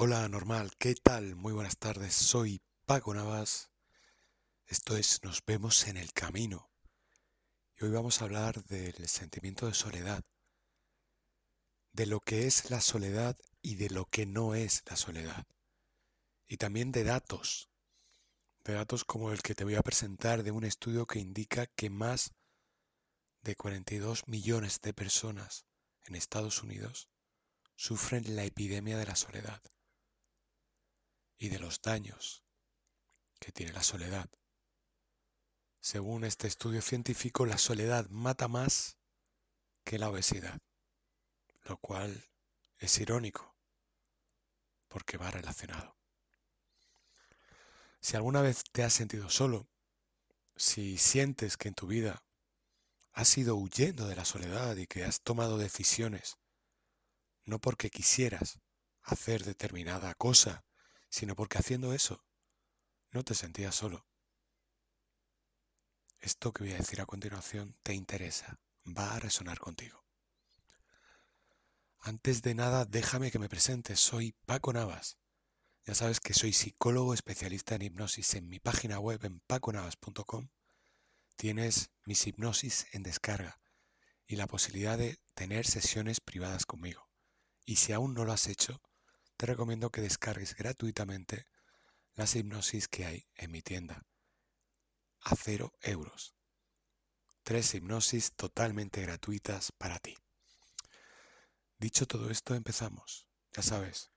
Hola, 0.00 0.28
normal, 0.28 0.70
¿qué 0.78 0.94
tal? 0.94 1.34
Muy 1.34 1.52
buenas 1.52 1.76
tardes, 1.76 2.14
soy 2.14 2.62
Paco 2.86 3.12
Navas. 3.12 3.72
Esto 4.68 4.96
es 4.96 5.24
Nos 5.24 5.44
vemos 5.44 5.88
en 5.88 5.96
el 5.96 6.12
camino. 6.12 6.70
Y 7.74 7.84
hoy 7.84 7.90
vamos 7.90 8.22
a 8.22 8.26
hablar 8.26 8.62
del 8.66 9.08
sentimiento 9.08 9.66
de 9.66 9.74
soledad, 9.74 10.22
de 11.90 12.06
lo 12.06 12.20
que 12.20 12.46
es 12.46 12.70
la 12.70 12.80
soledad 12.80 13.36
y 13.60 13.74
de 13.74 13.90
lo 13.90 14.04
que 14.04 14.24
no 14.24 14.54
es 14.54 14.84
la 14.88 14.94
soledad. 14.94 15.48
Y 16.46 16.58
también 16.58 16.92
de 16.92 17.02
datos, 17.02 17.68
de 18.62 18.74
datos 18.74 19.04
como 19.04 19.32
el 19.32 19.42
que 19.42 19.56
te 19.56 19.64
voy 19.64 19.74
a 19.74 19.82
presentar 19.82 20.44
de 20.44 20.52
un 20.52 20.62
estudio 20.62 21.06
que 21.06 21.18
indica 21.18 21.66
que 21.66 21.90
más 21.90 22.34
de 23.42 23.56
42 23.56 24.28
millones 24.28 24.80
de 24.80 24.94
personas 24.94 25.66
en 26.04 26.14
Estados 26.14 26.62
Unidos 26.62 27.08
sufren 27.74 28.36
la 28.36 28.44
epidemia 28.44 28.96
de 28.96 29.06
la 29.06 29.16
soledad 29.16 29.60
y 31.38 31.48
de 31.48 31.58
los 31.58 31.80
daños 31.80 32.44
que 33.38 33.52
tiene 33.52 33.72
la 33.72 33.82
soledad. 33.82 34.28
Según 35.80 36.24
este 36.24 36.48
estudio 36.48 36.82
científico, 36.82 37.46
la 37.46 37.58
soledad 37.58 38.08
mata 38.10 38.48
más 38.48 38.98
que 39.84 39.98
la 39.98 40.10
obesidad, 40.10 40.60
lo 41.62 41.76
cual 41.78 42.28
es 42.78 42.98
irónico, 42.98 43.56
porque 44.88 45.16
va 45.16 45.30
relacionado. 45.30 45.96
Si 48.00 48.16
alguna 48.16 48.42
vez 48.42 48.64
te 48.72 48.82
has 48.82 48.92
sentido 48.92 49.30
solo, 49.30 49.68
si 50.56 50.98
sientes 50.98 51.56
que 51.56 51.68
en 51.68 51.74
tu 51.74 51.86
vida 51.86 52.24
has 53.12 53.36
ido 53.38 53.56
huyendo 53.56 54.06
de 54.06 54.16
la 54.16 54.24
soledad 54.24 54.76
y 54.76 54.86
que 54.86 55.04
has 55.04 55.20
tomado 55.20 55.58
decisiones 55.58 56.38
no 57.48 57.58
porque 57.58 57.90
quisieras 57.90 58.60
hacer 59.02 59.44
determinada 59.44 60.14
cosa 60.14 60.64
sino 61.08 61.34
porque 61.34 61.58
haciendo 61.58 61.92
eso 61.92 62.24
no 63.10 63.24
te 63.24 63.34
sentías 63.34 63.74
solo. 63.74 64.06
Esto 66.20 66.52
que 66.52 66.64
voy 66.64 66.72
a 66.72 66.78
decir 66.78 67.00
a 67.00 67.06
continuación 67.06 67.76
te 67.82 67.94
interesa, 67.94 68.58
va 68.86 69.14
a 69.14 69.20
resonar 69.20 69.58
contigo. 69.58 70.04
Antes 72.00 72.42
de 72.42 72.54
nada, 72.54 72.84
déjame 72.84 73.30
que 73.30 73.38
me 73.38 73.48
presente, 73.48 73.96
soy 73.96 74.32
Paco 74.46 74.72
Navas. 74.72 75.18
Ya 75.84 75.94
sabes 75.94 76.20
que 76.20 76.34
soy 76.34 76.52
psicólogo 76.52 77.14
especialista 77.14 77.74
en 77.74 77.82
hipnosis. 77.82 78.34
En 78.34 78.48
mi 78.48 78.60
página 78.60 78.98
web 78.98 79.24
en 79.24 79.40
paconavas.com 79.40 80.48
tienes 81.36 81.90
mis 82.04 82.26
hipnosis 82.26 82.86
en 82.92 83.02
descarga 83.02 83.60
y 84.26 84.36
la 84.36 84.46
posibilidad 84.46 84.98
de 84.98 85.18
tener 85.34 85.66
sesiones 85.66 86.20
privadas 86.20 86.66
conmigo. 86.66 87.08
Y 87.64 87.76
si 87.76 87.92
aún 87.92 88.14
no 88.14 88.24
lo 88.24 88.32
has 88.32 88.48
hecho, 88.48 88.82
te 89.38 89.46
recomiendo 89.46 89.90
que 89.90 90.00
descargues 90.00 90.56
gratuitamente 90.56 91.46
las 92.14 92.34
hipnosis 92.34 92.88
que 92.88 93.06
hay 93.06 93.28
en 93.36 93.52
mi 93.52 93.62
tienda. 93.62 94.04
A 95.20 95.36
cero 95.36 95.72
euros. 95.80 96.34
Tres 97.44 97.72
hipnosis 97.72 98.32
totalmente 98.32 99.00
gratuitas 99.00 99.70
para 99.70 100.00
ti. 100.00 100.16
Dicho 101.78 102.04
todo 102.06 102.30
esto, 102.30 102.56
empezamos. 102.56 103.28
Ya 103.52 103.62
sabes, 103.62 104.10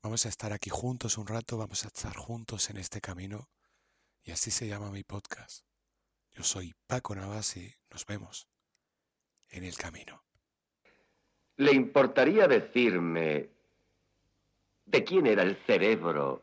vamos 0.00 0.26
a 0.26 0.28
estar 0.28 0.52
aquí 0.52 0.70
juntos 0.70 1.18
un 1.18 1.26
rato, 1.26 1.58
vamos 1.58 1.82
a 1.82 1.88
estar 1.88 2.16
juntos 2.16 2.70
en 2.70 2.76
este 2.76 3.00
camino 3.00 3.50
y 4.22 4.30
así 4.30 4.52
se 4.52 4.68
llama 4.68 4.92
mi 4.92 5.02
podcast. 5.02 5.66
Yo 6.30 6.44
soy 6.44 6.72
Paco 6.86 7.16
Navas 7.16 7.56
y 7.56 7.74
nos 7.90 8.06
vemos 8.06 8.48
en 9.48 9.64
el 9.64 9.76
camino. 9.76 10.24
¿Le 11.56 11.72
importaría 11.72 12.46
decirme 12.46 13.61
de 14.86 15.04
quién 15.04 15.26
era 15.26 15.42
el 15.42 15.56
cerebro 15.66 16.42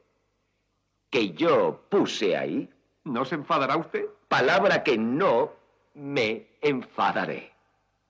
que 1.10 1.32
yo 1.32 1.82
puse 1.90 2.38
ahí? 2.38 2.70
¿No 3.04 3.26
se 3.26 3.36
enfadará 3.36 3.78
usted? 3.78 4.06
Palabra 4.28 4.84
que 4.84 4.98
no 4.98 5.54
me 5.94 6.48
enfadaré. 6.62 7.52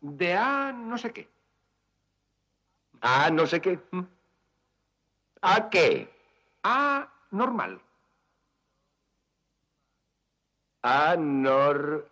De 0.02 0.34
A 0.36 0.72
no 0.74 0.98
sé 0.98 1.12
qué. 1.12 1.28
¿A 3.02 3.30
no 3.30 3.46
sé 3.46 3.62
qué? 3.62 3.80
¿Mm? 3.92 4.02
¿A 5.42 5.70
qué? 5.70 6.12
A 6.64 7.10
normal. 7.32 7.82
Anormal. 10.82 12.08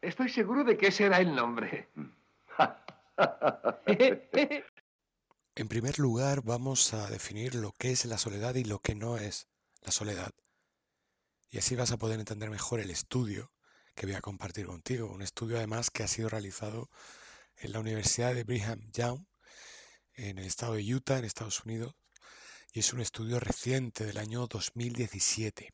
Estoy 0.00 0.28
seguro 0.28 0.64
de 0.64 0.76
que 0.76 0.88
ese 0.88 1.06
era 1.06 1.18
el 1.18 1.34
nombre. 1.34 1.88
En 5.56 5.68
primer 5.68 6.00
lugar, 6.00 6.42
vamos 6.42 6.94
a 6.94 7.08
definir 7.08 7.54
lo 7.54 7.70
que 7.70 7.92
es 7.92 8.04
la 8.06 8.18
soledad 8.18 8.56
y 8.56 8.64
lo 8.64 8.80
que 8.80 8.96
no 8.96 9.18
es 9.18 9.46
la 9.82 9.92
soledad. 9.92 10.32
Y 11.48 11.58
así 11.58 11.76
vas 11.76 11.92
a 11.92 11.96
poder 11.96 12.18
entender 12.18 12.50
mejor 12.50 12.80
el 12.80 12.90
estudio 12.90 13.52
que 13.94 14.06
voy 14.06 14.16
a 14.16 14.20
compartir 14.20 14.66
contigo. 14.66 15.06
Un 15.06 15.22
estudio 15.22 15.56
además 15.56 15.90
que 15.90 16.02
ha 16.02 16.08
sido 16.08 16.28
realizado 16.28 16.90
en 17.56 17.70
la 17.70 17.78
Universidad 17.78 18.34
de 18.34 18.42
Brigham 18.42 18.90
Young, 18.92 19.26
en 20.14 20.38
el 20.38 20.46
estado 20.46 20.74
de 20.74 20.92
Utah, 20.92 21.18
en 21.18 21.24
Estados 21.24 21.64
Unidos. 21.64 21.94
Y 22.72 22.80
es 22.80 22.92
un 22.92 23.00
estudio 23.00 23.38
reciente 23.38 24.04
del 24.04 24.18
año 24.18 24.48
2017. 24.48 25.72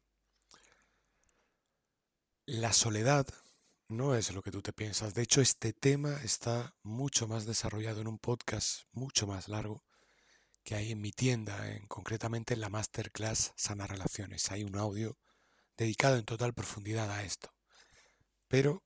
La 2.45 2.75
soledad 2.75 3.27
no 3.91 4.15
es 4.15 4.33
lo 4.33 4.43
que 4.43 4.53
tú 4.53 4.63
te 4.63 4.73
piensas. 4.73 5.15
De 5.15 5.23
hecho, 5.23 5.41
este 5.41 5.73
tema 5.73 6.21
está 6.23 6.75
mucho 6.83 7.27
más 7.27 7.45
desarrollado 7.45 8.01
en 8.01 8.07
un 8.07 8.19
podcast 8.19 8.83
mucho 8.93 9.27
más 9.27 9.49
largo 9.49 9.85
que 10.63 10.77
hay 10.77 10.93
en 10.93 11.01
mi 11.01 11.11
tienda, 11.11 11.69
en, 11.71 11.87
concretamente 11.87 12.55
en 12.55 12.61
la 12.61 12.69
Masterclass 12.69 13.53
Sana 13.57 13.87
Relaciones. 13.87 14.51
Hay 14.53 14.63
un 14.63 14.77
audio 14.77 15.19
dedicado 15.77 16.17
en 16.17 16.25
total 16.25 16.55
profundidad 16.55 17.11
a 17.11 17.25
esto. 17.25 17.53
Pero 18.47 18.85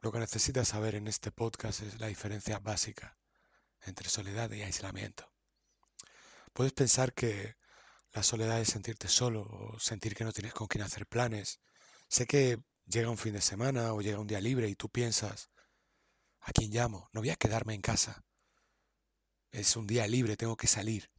lo 0.00 0.12
que 0.12 0.18
necesitas 0.18 0.68
saber 0.68 0.94
en 0.94 1.08
este 1.08 1.32
podcast 1.32 1.80
es 1.80 1.98
la 1.98 2.08
diferencia 2.08 2.58
básica 2.58 3.18
entre 3.80 4.10
soledad 4.10 4.50
y 4.50 4.62
aislamiento. 4.62 5.32
Puedes 6.52 6.74
pensar 6.74 7.14
que 7.14 7.56
la 8.12 8.22
soledad 8.22 8.60
es 8.60 8.68
sentirte 8.68 9.08
solo 9.08 9.42
o 9.42 9.78
sentir 9.78 10.14
que 10.14 10.24
no 10.24 10.32
tienes 10.32 10.52
con 10.52 10.66
quién 10.66 10.84
hacer 10.84 11.06
planes. 11.06 11.60
Sé 12.08 12.26
que 12.26 12.62
llega 12.86 13.10
un 13.10 13.18
fin 13.18 13.32
de 13.32 13.40
semana 13.40 13.92
o 13.92 14.00
llega 14.00 14.18
un 14.18 14.26
día 14.26 14.40
libre 14.40 14.68
y 14.68 14.74
tú 14.74 14.88
piensas, 14.88 15.50
¿a 16.40 16.52
quién 16.52 16.70
llamo? 16.70 17.08
No 17.12 17.20
voy 17.20 17.30
a 17.30 17.36
quedarme 17.36 17.74
en 17.74 17.80
casa. 17.80 18.24
Es 19.50 19.76
un 19.76 19.86
día 19.86 20.06
libre, 20.06 20.36
tengo 20.36 20.56
que 20.56 20.66
salir. 20.66 21.10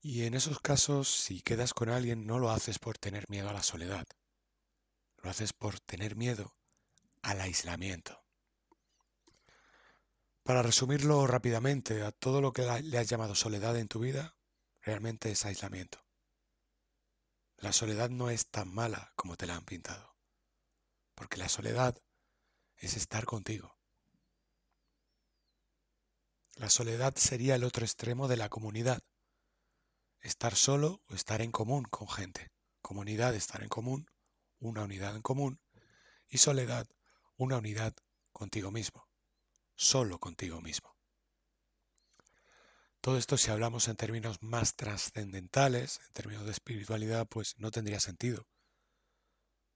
Y 0.00 0.24
en 0.24 0.34
esos 0.34 0.58
casos, 0.58 1.08
si 1.08 1.42
quedas 1.42 1.74
con 1.74 1.88
alguien, 1.88 2.26
no 2.26 2.38
lo 2.38 2.50
haces 2.50 2.78
por 2.78 2.98
tener 2.98 3.28
miedo 3.28 3.48
a 3.48 3.52
la 3.52 3.62
soledad. 3.62 4.06
Lo 5.18 5.30
haces 5.30 5.52
por 5.52 5.78
tener 5.78 6.16
miedo 6.16 6.56
al 7.22 7.40
aislamiento. 7.40 8.20
Para 10.42 10.62
resumirlo 10.62 11.24
rápidamente, 11.28 12.02
a 12.02 12.10
todo 12.10 12.40
lo 12.40 12.52
que 12.52 12.62
le 12.82 12.98
has 12.98 13.08
llamado 13.08 13.36
soledad 13.36 13.76
en 13.78 13.86
tu 13.86 14.00
vida, 14.00 14.36
realmente 14.80 15.30
es 15.30 15.44
aislamiento. 15.44 16.04
La 17.62 17.72
soledad 17.72 18.10
no 18.10 18.28
es 18.28 18.48
tan 18.48 18.74
mala 18.74 19.12
como 19.14 19.36
te 19.36 19.46
la 19.46 19.54
han 19.54 19.64
pintado, 19.64 20.16
porque 21.14 21.36
la 21.36 21.48
soledad 21.48 21.96
es 22.74 22.96
estar 22.96 23.24
contigo. 23.24 23.78
La 26.56 26.68
soledad 26.68 27.14
sería 27.14 27.54
el 27.54 27.62
otro 27.62 27.84
extremo 27.84 28.26
de 28.26 28.36
la 28.36 28.48
comunidad. 28.48 29.04
Estar 30.18 30.56
solo 30.56 31.04
o 31.08 31.14
estar 31.14 31.40
en 31.40 31.52
común 31.52 31.84
con 31.84 32.08
gente. 32.08 32.50
Comunidad, 32.80 33.32
estar 33.36 33.62
en 33.62 33.68
común, 33.68 34.10
una 34.58 34.82
unidad 34.82 35.14
en 35.14 35.22
común. 35.22 35.60
Y 36.26 36.38
soledad, 36.38 36.88
una 37.36 37.58
unidad 37.58 37.94
contigo 38.32 38.72
mismo. 38.72 39.08
Solo 39.76 40.18
contigo 40.18 40.60
mismo. 40.60 40.96
Todo 43.02 43.18
esto 43.18 43.36
si 43.36 43.50
hablamos 43.50 43.88
en 43.88 43.96
términos 43.96 44.40
más 44.42 44.76
trascendentales, 44.76 46.00
en 46.06 46.12
términos 46.12 46.44
de 46.44 46.52
espiritualidad, 46.52 47.26
pues 47.26 47.58
no 47.58 47.72
tendría 47.72 47.98
sentido. 47.98 48.46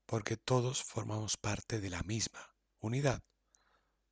Porque 0.07 0.37
todos 0.37 0.85
formamos 0.85 1.37
parte 1.37 1.81
de 1.81 1.91
la 1.91 2.05
misma 2.05 2.55
unidad. 2.79 3.25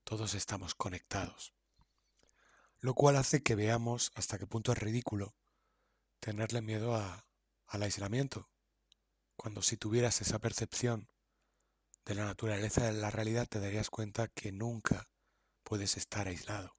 Todos 0.03 0.35
estamos 0.35 0.75
conectados. 0.75 1.55
Lo 2.81 2.95
cual 2.95 3.15
hace 3.15 3.41
que 3.41 3.55
veamos 3.55 4.11
hasta 4.17 4.37
qué 4.37 4.49
punto 4.49 4.73
es 4.73 4.79
ridículo 4.79 5.37
tenerle 6.19 6.61
miedo 6.61 6.97
a, 6.97 7.29
al 7.69 7.85
aislamiento, 7.85 8.51
cuando 9.37 9.63
si 9.63 9.77
tuvieras 9.77 10.23
esa 10.23 10.41
percepción 10.41 11.09
de 12.05 12.17
la 12.17 12.25
naturaleza 12.25 12.87
de 12.87 12.95
la 12.95 13.11
realidad 13.11 13.47
te 13.47 13.61
darías 13.61 13.91
cuenta 13.91 14.27
que 14.27 14.51
nunca 14.51 15.09
puedes 15.63 15.97
estar 15.97 16.27
aislado, 16.27 16.75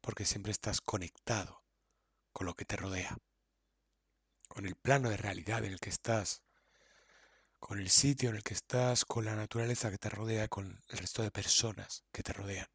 porque 0.00 0.24
siempre 0.24 0.52
estás 0.52 0.80
conectado 0.80 1.63
con 2.34 2.46
lo 2.46 2.54
que 2.54 2.66
te 2.66 2.76
rodea, 2.76 3.16
con 4.48 4.66
el 4.66 4.74
plano 4.74 5.08
de 5.08 5.16
realidad 5.16 5.64
en 5.64 5.72
el 5.72 5.80
que 5.80 5.88
estás, 5.88 6.42
con 7.60 7.78
el 7.78 7.88
sitio 7.88 8.28
en 8.28 8.36
el 8.36 8.42
que 8.42 8.54
estás, 8.54 9.04
con 9.04 9.24
la 9.24 9.36
naturaleza 9.36 9.90
que 9.90 9.98
te 9.98 10.10
rodea, 10.10 10.48
con 10.48 10.82
el 10.88 10.98
resto 10.98 11.22
de 11.22 11.30
personas 11.30 12.04
que 12.12 12.22
te 12.22 12.32
rodean. 12.34 12.66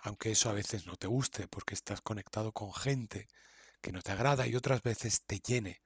Aunque 0.00 0.32
eso 0.32 0.50
a 0.50 0.52
veces 0.52 0.86
no 0.86 0.96
te 0.96 1.06
guste 1.06 1.48
porque 1.48 1.74
estás 1.74 2.02
conectado 2.02 2.52
con 2.52 2.74
gente 2.74 3.28
que 3.80 3.92
no 3.92 4.02
te 4.02 4.12
agrada 4.12 4.46
y 4.46 4.56
otras 4.56 4.82
veces 4.82 5.22
te 5.24 5.38
llene 5.38 5.80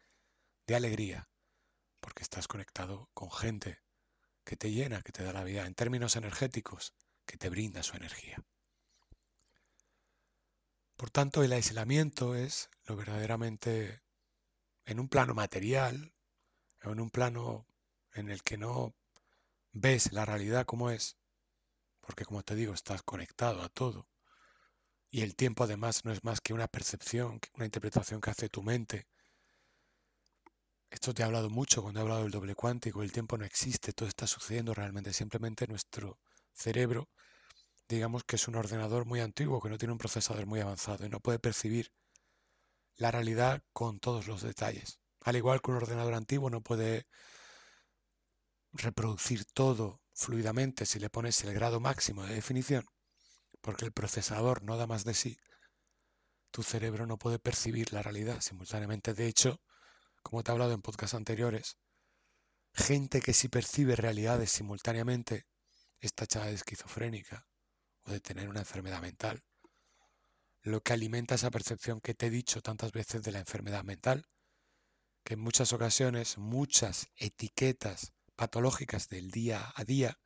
de 0.66 0.74
alegría 0.74 1.28
porque 2.00 2.22
estás 2.22 2.48
conectado 2.48 3.10
con 3.14 3.30
gente 3.30 3.82
que 4.44 4.56
te 4.56 4.72
llena, 4.72 5.02
que 5.02 5.12
te 5.12 5.22
da 5.22 5.32
la 5.32 5.44
vida, 5.44 5.66
en 5.66 5.74
términos 5.74 6.16
energéticos, 6.16 6.94
que 7.26 7.36
te 7.36 7.50
brinda 7.50 7.82
su 7.82 7.96
energía. 7.96 8.42
Por 11.02 11.10
tanto, 11.10 11.42
el 11.42 11.52
aislamiento 11.52 12.36
es 12.36 12.70
lo 12.84 12.94
verdaderamente 12.94 14.02
en 14.84 15.00
un 15.00 15.08
plano 15.08 15.34
material, 15.34 16.14
en 16.80 17.00
un 17.00 17.10
plano 17.10 17.66
en 18.14 18.30
el 18.30 18.44
que 18.44 18.56
no 18.56 18.94
ves 19.72 20.12
la 20.12 20.24
realidad 20.24 20.64
como 20.64 20.90
es, 20.90 21.16
porque 22.00 22.24
como 22.24 22.44
te 22.44 22.54
digo, 22.54 22.72
estás 22.72 23.02
conectado 23.02 23.62
a 23.62 23.68
todo. 23.68 24.06
Y 25.10 25.22
el 25.22 25.34
tiempo 25.34 25.64
además 25.64 26.04
no 26.04 26.12
es 26.12 26.22
más 26.22 26.40
que 26.40 26.54
una 26.54 26.68
percepción, 26.68 27.40
una 27.54 27.64
interpretación 27.64 28.20
que 28.20 28.30
hace 28.30 28.48
tu 28.48 28.62
mente. 28.62 29.08
Esto 30.88 31.12
te 31.12 31.24
ha 31.24 31.26
hablado 31.26 31.50
mucho 31.50 31.82
cuando 31.82 31.98
he 31.98 32.02
hablado 32.02 32.22
del 32.22 32.30
doble 32.30 32.54
cuántico, 32.54 33.02
el 33.02 33.10
tiempo 33.10 33.36
no 33.36 33.44
existe, 33.44 33.92
todo 33.92 34.08
está 34.08 34.28
sucediendo 34.28 34.72
realmente, 34.72 35.12
simplemente 35.12 35.66
nuestro 35.66 36.20
cerebro, 36.52 37.08
digamos 37.92 38.24
que 38.24 38.36
es 38.36 38.48
un 38.48 38.56
ordenador 38.56 39.04
muy 39.04 39.20
antiguo, 39.20 39.60
que 39.60 39.68
no 39.68 39.78
tiene 39.78 39.92
un 39.92 39.98
procesador 39.98 40.46
muy 40.46 40.60
avanzado 40.60 41.04
y 41.04 41.10
no 41.10 41.20
puede 41.20 41.38
percibir 41.38 41.92
la 42.96 43.10
realidad 43.10 43.62
con 43.72 44.00
todos 44.00 44.26
los 44.26 44.42
detalles. 44.42 44.98
Al 45.20 45.36
igual 45.36 45.60
que 45.60 45.70
un 45.70 45.76
ordenador 45.76 46.14
antiguo 46.14 46.50
no 46.50 46.62
puede 46.62 47.06
reproducir 48.72 49.44
todo 49.44 50.00
fluidamente 50.14 50.86
si 50.86 50.98
le 50.98 51.10
pones 51.10 51.44
el 51.44 51.52
grado 51.52 51.80
máximo 51.80 52.24
de 52.24 52.34
definición, 52.34 52.86
porque 53.60 53.84
el 53.84 53.92
procesador 53.92 54.62
no 54.62 54.76
da 54.76 54.86
más 54.86 55.04
de 55.04 55.14
sí, 55.14 55.38
tu 56.50 56.62
cerebro 56.62 57.06
no 57.06 57.18
puede 57.18 57.38
percibir 57.38 57.92
la 57.92 58.02
realidad 58.02 58.40
simultáneamente. 58.40 59.14
De 59.14 59.26
hecho, 59.26 59.60
como 60.22 60.42
te 60.42 60.50
he 60.50 60.52
hablado 60.52 60.72
en 60.72 60.82
podcasts 60.82 61.14
anteriores, 61.14 61.76
gente 62.72 63.20
que 63.20 63.34
sí 63.34 63.48
percibe 63.48 63.96
realidades 63.96 64.50
simultáneamente 64.50 65.46
está 66.00 66.24
echada 66.24 66.46
de 66.46 66.54
esquizofrénica 66.54 67.46
o 68.04 68.12
de 68.12 68.20
tener 68.20 68.48
una 68.48 68.60
enfermedad 68.60 69.00
mental. 69.00 69.42
Lo 70.62 70.82
que 70.82 70.92
alimenta 70.92 71.34
esa 71.34 71.50
percepción 71.50 72.00
que 72.00 72.14
te 72.14 72.26
he 72.26 72.30
dicho 72.30 72.62
tantas 72.62 72.92
veces 72.92 73.22
de 73.22 73.32
la 73.32 73.40
enfermedad 73.40 73.84
mental, 73.84 74.26
que 75.24 75.34
en 75.34 75.40
muchas 75.40 75.72
ocasiones 75.72 76.38
muchas 76.38 77.08
etiquetas 77.16 78.12
patológicas 78.36 79.08
del 79.08 79.30
día 79.30 79.72
a 79.74 79.84
día 79.84 80.18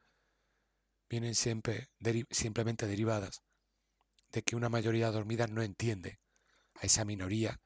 vienen 1.09 1.35
siempre 1.35 1.91
simplemente 2.31 2.87
derivadas 2.87 3.43
de 4.31 4.43
que 4.43 4.57
una 4.57 4.69
mayoría 4.69 5.11
dormida 5.11 5.47
no 5.47 5.63
entiende 5.63 6.21
a 6.75 6.87
esa 6.87 7.05
minoría 7.05 7.61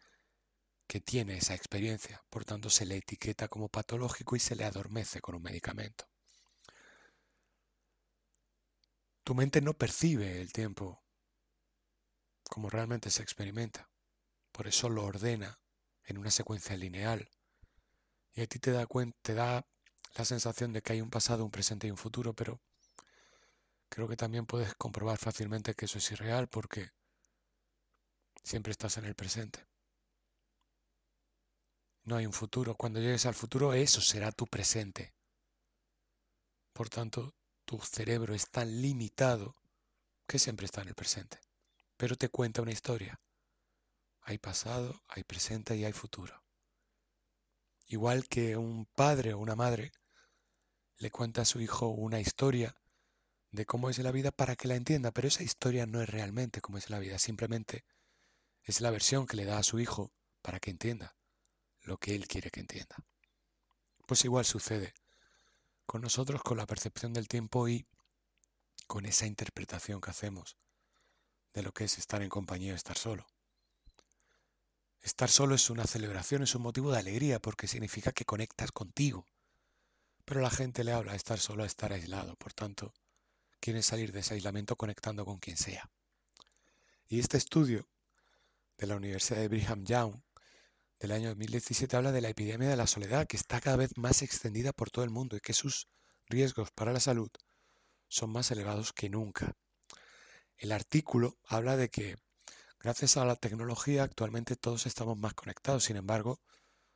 que 0.87 1.01
tiene 1.01 1.37
esa 1.37 1.55
experiencia, 1.55 2.21
por 2.31 2.45
tanto 2.45 2.69
se 2.69 2.85
le 2.85 2.97
etiqueta 2.97 3.49
como 3.49 3.69
patológico 3.69 4.35
y 4.35 4.41
se 4.41 4.57
le 4.57 4.65
adormece 4.65 5.21
con 5.21 5.37
un 5.37 5.43
medicamento. 5.43 6.10
Tu 9.31 9.37
mente 9.37 9.61
no 9.61 9.75
percibe 9.75 10.41
el 10.41 10.53
tiempo 10.53 11.05
como 12.49 12.69
realmente 12.69 13.13
se 13.13 13.23
experimenta, 13.23 13.89
por 14.51 14.67
eso 14.67 14.89
lo 14.89 15.05
ordena 15.05 15.61
en 16.03 16.19
una 16.19 16.33
secuencia 16.33 16.77
lineal 16.77 17.31
y 18.33 18.41
a 18.41 18.49
ti 18.49 18.59
te 18.59 18.73
da, 18.73 18.89
te 19.23 19.35
da 19.35 19.65
la 20.17 20.25
sensación 20.25 20.73
de 20.73 20.83
que 20.83 20.95
hay 20.95 21.01
un 21.01 21.11
pasado, 21.11 21.45
un 21.45 21.53
presente 21.53 21.87
y 21.87 21.93
un 21.93 21.97
futuro, 21.97 22.35
pero 22.35 22.61
creo 23.89 24.09
que 24.09 24.17
también 24.17 24.47
puedes 24.47 24.75
comprobar 24.75 25.17
fácilmente 25.17 25.75
que 25.75 25.85
eso 25.85 25.99
es 25.99 26.11
irreal 26.11 26.49
porque 26.49 26.91
siempre 28.43 28.73
estás 28.73 28.99
en 28.99 29.05
el 29.05 29.15
presente. 29.15 29.65
No 32.03 32.17
hay 32.17 32.27
un 32.27 32.33
futuro. 32.33 32.75
Cuando 32.75 32.99
llegues 32.99 33.27
al 33.27 33.35
futuro, 33.35 33.75
eso 33.75 34.01
será 34.01 34.33
tu 34.33 34.49
presente. 34.49 35.15
Por 36.73 36.89
tanto, 36.89 37.37
tu 37.71 37.79
cerebro 37.79 38.35
es 38.35 38.51
tan 38.51 38.83
limitado 38.83 39.55
que 40.27 40.41
siempre 40.41 40.67
está 40.67 40.83
en 40.83 40.89
el 40.89 40.97
presente. 40.97 41.39
Pero 41.97 42.17
te 42.17 42.29
cuenta 42.29 42.63
una 42.63 42.73
historia. 42.73 43.21
Hay 44.23 44.39
pasado, 44.39 45.05
hay 45.07 45.23
presente 45.23 45.77
y 45.77 45.85
hay 45.85 45.93
futuro. 45.93 46.43
Igual 47.87 48.27
que 48.27 48.57
un 48.57 48.87
padre 48.87 49.35
o 49.35 49.39
una 49.39 49.55
madre 49.55 49.93
le 50.97 51.13
cuenta 51.13 51.43
a 51.43 51.45
su 51.45 51.61
hijo 51.61 51.87
una 51.87 52.19
historia 52.19 52.75
de 53.53 53.65
cómo 53.67 53.89
es 53.89 54.01
la 54.01 54.11
vida 54.11 54.33
para 54.33 54.57
que 54.57 54.67
la 54.67 54.75
entienda, 54.75 55.13
pero 55.13 55.29
esa 55.29 55.45
historia 55.45 55.87
no 55.87 56.03
es 56.03 56.09
realmente 56.09 56.61
cómo 56.61 56.77
es 56.77 56.91
la 56.91 56.99
vida, 56.99 57.21
simplemente 57.21 57.85
es 58.65 58.81
la 58.81 58.91
versión 58.91 59.29
que 59.29 59.37
le 59.37 59.45
da 59.45 59.59
a 59.59 59.63
su 59.63 59.79
hijo 59.79 60.13
para 60.43 60.59
que 60.59 60.73
entienda 60.73 61.17
lo 61.83 61.99
que 61.99 62.17
él 62.17 62.27
quiere 62.27 62.51
que 62.51 62.59
entienda. 62.59 62.97
Pues 64.09 64.25
igual 64.25 64.45
sucede 64.45 64.93
con 65.91 66.03
nosotros, 66.03 66.41
con 66.45 66.57
la 66.57 66.69
percepción 66.69 67.13
del 67.13 67.27
tiempo 67.27 67.69
y 67.69 67.85
con 68.87 69.07
esa 69.07 69.27
interpretación 69.27 70.01
que 70.01 70.11
hacemos 70.11 70.57
de 71.53 71.65
lo 71.65 71.73
que 71.73 71.83
es 71.83 71.99
estar 71.99 72.23
en 72.23 72.29
compañía 72.29 72.75
o 72.75 72.77
estar 72.77 72.97
solo. 72.97 73.27
Estar 75.03 75.29
solo 75.29 75.57
es 75.57 75.69
una 75.69 75.89
celebración, 75.89 76.45
es 76.45 76.55
un 76.55 76.63
motivo 76.63 76.93
de 76.93 77.01
alegría 77.01 77.41
porque 77.41 77.67
significa 77.67 78.13
que 78.13 78.25
conectas 78.25 78.71
contigo, 78.71 79.27
pero 80.25 80.41
la 80.41 80.51
gente 80.51 80.85
le 80.85 80.93
habla 80.93 81.11
a 81.11 81.17
estar 81.17 81.41
solo, 81.41 81.65
a 81.65 81.67
estar 81.67 81.93
aislado. 81.93 82.37
Por 82.37 82.53
tanto, 82.53 82.95
quiere 83.59 83.83
salir 83.83 84.13
de 84.13 84.21
ese 84.21 84.35
aislamiento 84.35 84.77
conectando 84.77 85.25
con 85.25 85.41
quien 85.41 85.57
sea. 85.57 85.91
Y 87.09 87.19
este 87.19 87.37
estudio 87.37 87.89
de 88.79 88.87
la 88.87 88.95
Universidad 88.95 89.41
de 89.41 89.49
Brigham 89.49 89.85
Young 89.85 90.23
del 91.01 91.13
año 91.13 91.29
2017 91.31 91.97
habla 91.97 92.13
de 92.13 92.21
la 92.21 92.29
epidemia 92.29 92.69
de 92.69 92.77
la 92.77 92.87
soledad 92.87 93.27
que 93.27 93.39
está 93.39 93.59
cada 93.61 93.77
vez 93.77 93.97
más 93.97 94.21
extendida 94.21 94.73
por 94.75 94.91
todo 94.91 95.03
el 95.03 95.11
mundo 95.11 95.35
y 95.35 95.41
que 95.41 95.55
sus 95.55 95.89
riesgos 96.27 96.71
para 96.73 96.93
la 96.93 97.01
salud 97.01 97.31
son 98.07 98.31
más 98.31 98.51
elevados 98.51 98.93
que 98.93 99.09
nunca. 99.09 99.57
El 100.59 100.73
artículo 100.73 101.39
habla 101.47 101.79
de 101.79 101.89
que 101.89 102.17
gracias 102.79 103.17
a 103.17 103.25
la 103.25 103.37
tecnología 103.37 104.03
actualmente 104.03 104.57
todos 104.57 104.85
estamos 104.85 105.17
más 105.17 105.33
conectados, 105.33 105.85
sin 105.85 105.97
embargo, 105.97 106.39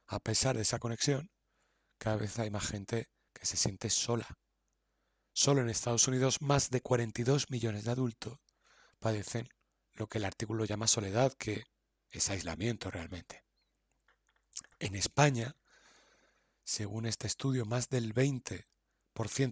a 0.07 0.21
pesar 0.21 0.55
de 0.57 0.63
esa 0.63 0.79
conexión, 0.79 1.31
cada 1.97 2.17
vez 2.17 2.39
hay 2.39 2.51
más 2.51 2.67
gente 2.67 3.09
que 3.33 3.47
se 3.47 3.57
siente 3.57 3.89
sola. 3.89 4.39
Solo 5.33 5.63
en 5.63 5.71
Estados 5.71 6.07
Unidos 6.09 6.43
más 6.43 6.69
de 6.69 6.83
42 6.83 7.51
millones 7.51 7.85
de 7.85 7.93
adultos 7.93 8.39
padecen 8.99 9.49
lo 9.95 10.09
que 10.09 10.19
el 10.19 10.27
artículo 10.27 10.67
llama 10.67 10.89
soledad, 10.89 11.33
que 11.39 11.65
es 12.11 12.29
aislamiento 12.29 12.91
realmente. 12.91 13.44
En 14.79 14.95
España, 14.95 15.57
según 16.65 17.07
este 17.07 17.27
estudio, 17.27 17.65
más 17.65 17.89
del 17.89 18.15
20% 18.15 18.65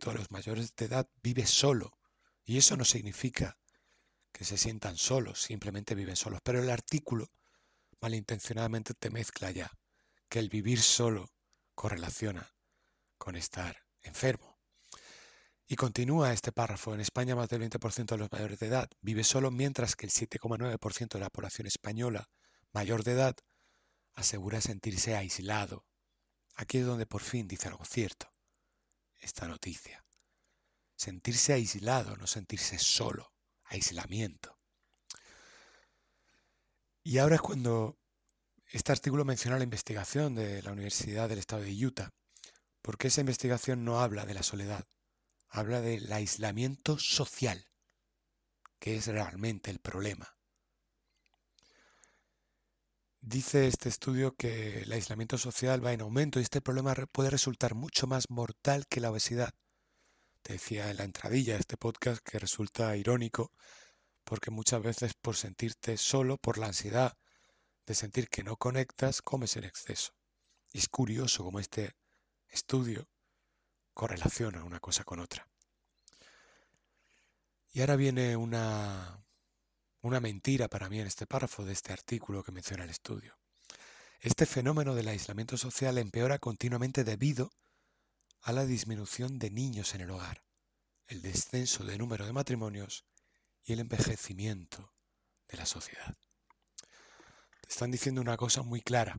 de 0.06 0.14
los 0.14 0.30
mayores 0.30 0.74
de 0.76 0.86
edad 0.86 1.08
vive 1.22 1.46
solo. 1.46 1.98
Y 2.44 2.58
eso 2.58 2.76
no 2.76 2.84
significa 2.84 3.58
que 4.32 4.44
se 4.44 4.56
sientan 4.56 4.96
solos, 4.96 5.40
simplemente 5.42 5.94
viven 5.94 6.16
solos. 6.16 6.40
Pero 6.42 6.60
el 6.60 6.70
artículo 6.70 7.30
malintencionadamente 8.00 8.94
te 8.94 9.10
mezcla 9.10 9.50
ya 9.50 9.70
que 10.28 10.38
el 10.38 10.48
vivir 10.48 10.80
solo 10.80 11.30
correlaciona 11.74 12.54
con 13.18 13.36
estar 13.36 13.84
enfermo. 14.02 14.58
Y 15.66 15.76
continúa 15.76 16.32
este 16.32 16.52
párrafo. 16.52 16.94
En 16.94 17.00
España 17.00 17.36
más 17.36 17.48
del 17.48 17.62
20% 17.62 18.06
de 18.06 18.18
los 18.18 18.32
mayores 18.32 18.58
de 18.58 18.66
edad 18.66 18.90
vive 19.00 19.24
solo, 19.24 19.50
mientras 19.50 19.94
que 19.94 20.06
el 20.06 20.12
7,9% 20.12 21.08
de 21.08 21.20
la 21.20 21.30
población 21.30 21.66
española 21.66 22.28
mayor 22.72 23.04
de 23.04 23.12
edad 23.12 23.36
asegura 24.14 24.60
sentirse 24.60 25.16
aislado. 25.16 25.86
Aquí 26.54 26.78
es 26.78 26.86
donde 26.86 27.06
por 27.06 27.22
fin 27.22 27.48
dice 27.48 27.68
algo 27.68 27.84
cierto. 27.84 28.32
Esta 29.20 29.46
noticia. 29.46 30.04
Sentirse 30.96 31.52
aislado, 31.52 32.16
no 32.16 32.26
sentirse 32.26 32.78
solo. 32.78 33.32
Aislamiento. 33.64 34.58
Y 37.02 37.18
ahora 37.18 37.36
es 37.36 37.40
cuando 37.40 37.98
este 38.66 38.92
artículo 38.92 39.24
menciona 39.24 39.58
la 39.58 39.64
investigación 39.64 40.34
de 40.34 40.62
la 40.62 40.72
Universidad 40.72 41.28
del 41.28 41.38
Estado 41.38 41.62
de 41.62 41.86
Utah 41.86 42.12
porque 42.82 43.08
esa 43.08 43.20
investigación 43.20 43.84
no 43.84 44.00
habla 44.00 44.26
de 44.26 44.34
la 44.34 44.42
soledad, 44.42 44.86
habla 45.48 45.80
del 45.80 46.12
aislamiento 46.12 46.98
social, 46.98 47.64
que 48.80 48.96
es 48.96 49.06
realmente 49.06 49.70
el 49.70 49.78
problema. 49.78 50.36
Dice 53.24 53.68
este 53.68 53.88
estudio 53.88 54.34
que 54.34 54.80
el 54.80 54.90
aislamiento 54.90 55.38
social 55.38 55.82
va 55.84 55.92
en 55.92 56.00
aumento 56.00 56.40
y 56.40 56.42
este 56.42 56.60
problema 56.60 56.92
puede 57.12 57.30
resultar 57.30 57.76
mucho 57.76 58.08
más 58.08 58.28
mortal 58.28 58.88
que 58.88 59.00
la 59.00 59.12
obesidad. 59.12 59.54
Te 60.42 60.54
decía 60.54 60.90
en 60.90 60.96
la 60.96 61.04
entradilla 61.04 61.54
de 61.54 61.60
este 61.60 61.76
podcast 61.76 62.20
que 62.20 62.40
resulta 62.40 62.96
irónico 62.96 63.52
porque 64.24 64.50
muchas 64.50 64.82
veces 64.82 65.14
por 65.14 65.36
sentirte 65.36 65.96
solo, 65.98 66.36
por 66.36 66.58
la 66.58 66.66
ansiedad 66.66 67.16
de 67.86 67.94
sentir 67.94 68.28
que 68.28 68.42
no 68.42 68.56
conectas, 68.56 69.22
comes 69.22 69.56
en 69.56 69.64
exceso. 69.64 70.16
Y 70.72 70.78
es 70.78 70.88
curioso 70.88 71.44
cómo 71.44 71.60
este 71.60 71.94
estudio 72.48 73.08
correlaciona 73.94 74.64
una 74.64 74.80
cosa 74.80 75.04
con 75.04 75.20
otra. 75.20 75.48
Y 77.70 77.82
ahora 77.82 77.94
viene 77.94 78.36
una, 78.36 79.24
una 80.02 80.20
mentira 80.20 80.68
para 80.68 80.88
mí 80.88 81.00
en 81.00 81.06
este 81.06 81.26
párrafo 81.26 81.64
de 81.64 81.72
este 81.72 81.92
artículo 81.92 82.42
que 82.42 82.52
menciona 82.52 82.84
el 82.84 82.90
estudio. 82.90 83.38
Este 84.20 84.46
fenómeno 84.46 84.94
del 84.94 85.08
aislamiento 85.08 85.56
social 85.56 85.96
empeora 85.96 86.38
continuamente 86.38 87.04
debido 87.04 87.52
a 88.42 88.52
la 88.52 88.66
disminución 88.66 89.38
de 89.38 89.50
niños 89.50 89.94
en 89.94 90.00
el 90.00 90.10
hogar, 90.10 90.42
el 91.06 91.22
descenso 91.22 91.84
de 91.84 91.98
número 91.98 92.26
de 92.26 92.32
matrimonios 92.32 93.04
y 93.64 93.72
el 93.72 93.80
envejecimiento 93.80 94.92
de 95.48 95.58
la 95.58 95.66
sociedad. 95.66 96.16
Te 97.60 97.68
están 97.68 97.92
diciendo 97.92 98.20
una 98.20 98.36
cosa 98.36 98.62
muy 98.62 98.80
clara. 98.80 99.16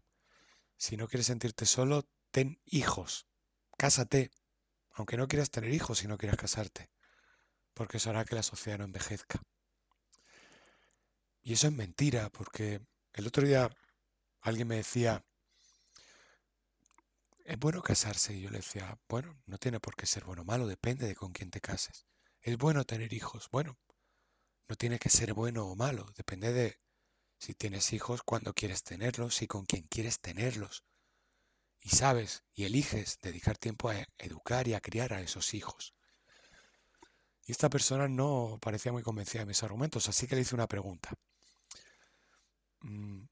Si 0.76 0.98
no 0.98 1.08
quieres 1.08 1.28
sentirte 1.28 1.66
solo, 1.66 2.10
ten 2.32 2.60
hijos, 2.66 3.28
cásate, 3.78 4.32
aunque 4.92 5.16
no 5.16 5.30
quieras 5.30 5.50
tener 5.50 5.74
hijos 5.74 6.00
si 6.00 6.08
no 6.08 6.18
quieras 6.18 6.38
casarte, 6.38 6.90
porque 7.74 7.98
eso 7.98 8.10
hará 8.10 8.26
que 8.26 8.36
la 8.36 8.44
sociedad 8.44 8.80
no 8.80 8.86
envejezca. 8.86 9.42
Y 11.44 11.54
eso 11.54 11.68
es 11.68 11.74
mentira, 11.74 12.30
porque 12.30 12.82
el 13.14 13.28
otro 13.28 13.46
día 13.46 13.70
alguien 14.42 14.68
me 14.68 14.78
decía, 14.78 15.24
es 17.46 17.60
bueno 17.60 17.82
casarse, 17.82 18.34
y 18.34 18.42
yo 18.42 18.50
le 18.50 18.58
decía, 18.58 18.98
bueno, 19.08 19.38
no 19.46 19.58
tiene 19.58 19.80
por 19.80 19.96
qué 19.96 20.06
ser 20.06 20.24
bueno 20.24 20.44
o 20.44 20.46
malo, 20.46 20.66
depende 20.68 21.06
de 21.06 21.16
con 21.16 21.34
quién 21.34 21.52
te 21.52 21.62
cases. 21.62 22.06
Es 22.42 22.58
bueno 22.58 22.86
tener 22.86 23.14
hijos, 23.14 23.50
bueno, 23.52 23.78
no 24.68 24.76
tiene 24.76 25.00
que 25.00 25.10
ser 25.10 25.34
bueno 25.34 25.68
o 25.68 25.76
malo, 25.76 26.12
depende 26.16 26.54
de 26.54 26.80
si 27.38 27.54
tienes 27.54 27.94
hijos, 27.94 28.24
cuándo 28.24 28.54
quieres 28.54 28.84
tenerlos 28.84 29.42
y 29.42 29.48
con 29.48 29.66
quién 29.66 29.84
quieres 29.84 30.20
tenerlos 30.20 30.86
y 31.84 31.90
sabes 31.90 32.44
y 32.54 32.64
eliges 32.64 33.20
dedicar 33.22 33.58
tiempo 33.58 33.90
a 33.90 34.08
educar 34.18 34.68
y 34.68 34.74
a 34.74 34.82
criar 34.82 35.14
a 35.14 35.22
esos 35.22 35.54
hijos. 35.54 35.94
Y 37.46 37.52
esta 37.52 37.70
persona 37.70 38.08
no 38.08 38.58
parecía 38.62 38.94
muy 38.94 39.04
convencida 39.04 39.42
de 39.42 39.48
mis 39.48 39.64
argumentos, 39.64 40.08
así 40.08 40.26
que 40.26 40.36
le 40.36 40.42
hice 40.42 40.56
una 40.56 40.68
pregunta. 40.68 41.14
Mm, 42.84 43.28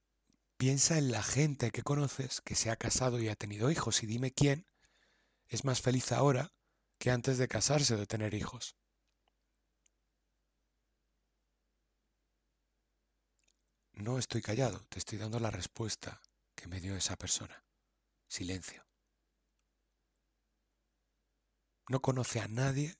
piensa 0.57 0.97
en 0.97 1.11
la 1.11 1.23
gente 1.23 1.71
que 1.71 1.83
conoces 1.83 2.41
que 2.41 2.55
se 2.55 2.71
ha 2.71 2.75
casado 2.77 3.19
y 3.19 3.29
ha 3.29 3.35
tenido 3.35 3.69
hijos 3.71 4.03
y 4.03 4.07
dime 4.07 4.31
quién 4.31 4.67
es 5.47 5.65
más 5.65 5.81
feliz 5.81 6.11
ahora 6.11 6.53
que 6.97 7.11
antes 7.11 7.37
de 7.37 7.47
casarse 7.47 7.95
o 7.95 7.97
de 7.97 8.07
tener 8.07 8.33
hijos. 8.33 8.75
No 13.93 14.17
estoy 14.17 14.41
callado, 14.41 14.85
te 14.89 14.99
estoy 14.99 15.17
dando 15.17 15.39
la 15.39 15.51
respuesta 15.51 16.21
que 16.55 16.67
me 16.67 16.79
dio 16.81 16.95
esa 16.95 17.15
persona 17.17 17.63
silencio. 18.31 18.87
No 21.89 22.01
conoce 22.01 22.39
a 22.39 22.47
nadie 22.47 22.97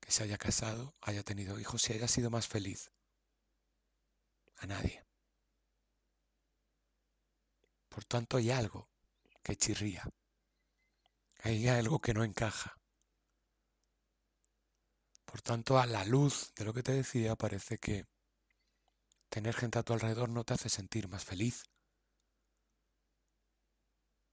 que 0.00 0.10
se 0.10 0.22
haya 0.22 0.38
casado, 0.38 0.94
haya 1.02 1.22
tenido 1.22 1.60
hijos 1.60 1.88
y 1.90 1.92
haya 1.92 2.08
sido 2.08 2.30
más 2.30 2.48
feliz. 2.48 2.90
A 4.56 4.66
nadie. 4.66 5.09
Por 7.90 8.04
tanto, 8.04 8.38
hay 8.38 8.50
algo 8.50 8.88
que 9.42 9.56
chirría. 9.56 10.08
Hay 11.42 11.68
algo 11.68 12.00
que 12.00 12.14
no 12.14 12.24
encaja. 12.24 12.78
Por 15.26 15.42
tanto, 15.42 15.78
a 15.78 15.86
la 15.86 16.04
luz 16.06 16.54
de 16.54 16.64
lo 16.64 16.72
que 16.72 16.82
te 16.82 16.92
decía, 16.92 17.36
parece 17.36 17.76
que 17.76 18.06
tener 19.28 19.54
gente 19.54 19.78
a 19.78 19.82
tu 19.82 19.92
alrededor 19.92 20.28
no 20.30 20.44
te 20.44 20.54
hace 20.54 20.68
sentir 20.68 21.08
más 21.08 21.24
feliz, 21.24 21.70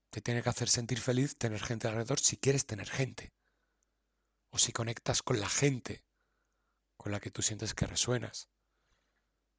te 0.09 0.21
tiene 0.21 0.41
que 0.41 0.49
hacer 0.49 0.69
sentir 0.69 0.99
feliz 0.99 1.37
tener 1.37 1.61
gente 1.61 1.87
alrededor 1.87 2.19
si 2.19 2.37
quieres 2.37 2.65
tener 2.65 2.89
gente. 2.89 3.33
O 4.49 4.57
si 4.57 4.71
conectas 4.71 5.21
con 5.21 5.39
la 5.39 5.49
gente 5.49 6.03
con 6.95 7.11
la 7.11 7.19
que 7.19 7.31
tú 7.31 7.41
sientes 7.41 7.73
que 7.73 7.85
resuenas. 7.85 8.49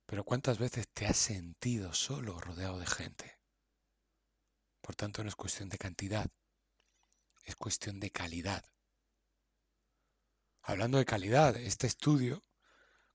Pero 0.07 0.25
¿cuántas 0.25 0.59
veces 0.59 0.89
te 0.89 1.07
has 1.07 1.17
sentido 1.17 1.93
solo 1.93 2.41
rodeado 2.41 2.79
de 2.79 2.87
gente? 2.87 3.38
Por 4.89 4.97
tanto, 4.97 5.23
no 5.23 5.29
es 5.29 5.37
cuestión 5.37 5.69
de 5.69 5.77
cantidad, 5.77 6.31
es 7.45 7.57
cuestión 7.57 8.01
de 8.01 8.11
calidad. 8.11 8.65
Hablando 10.63 10.97
de 10.97 11.05
calidad, 11.05 11.59
este 11.59 11.87
estudio 11.87 12.43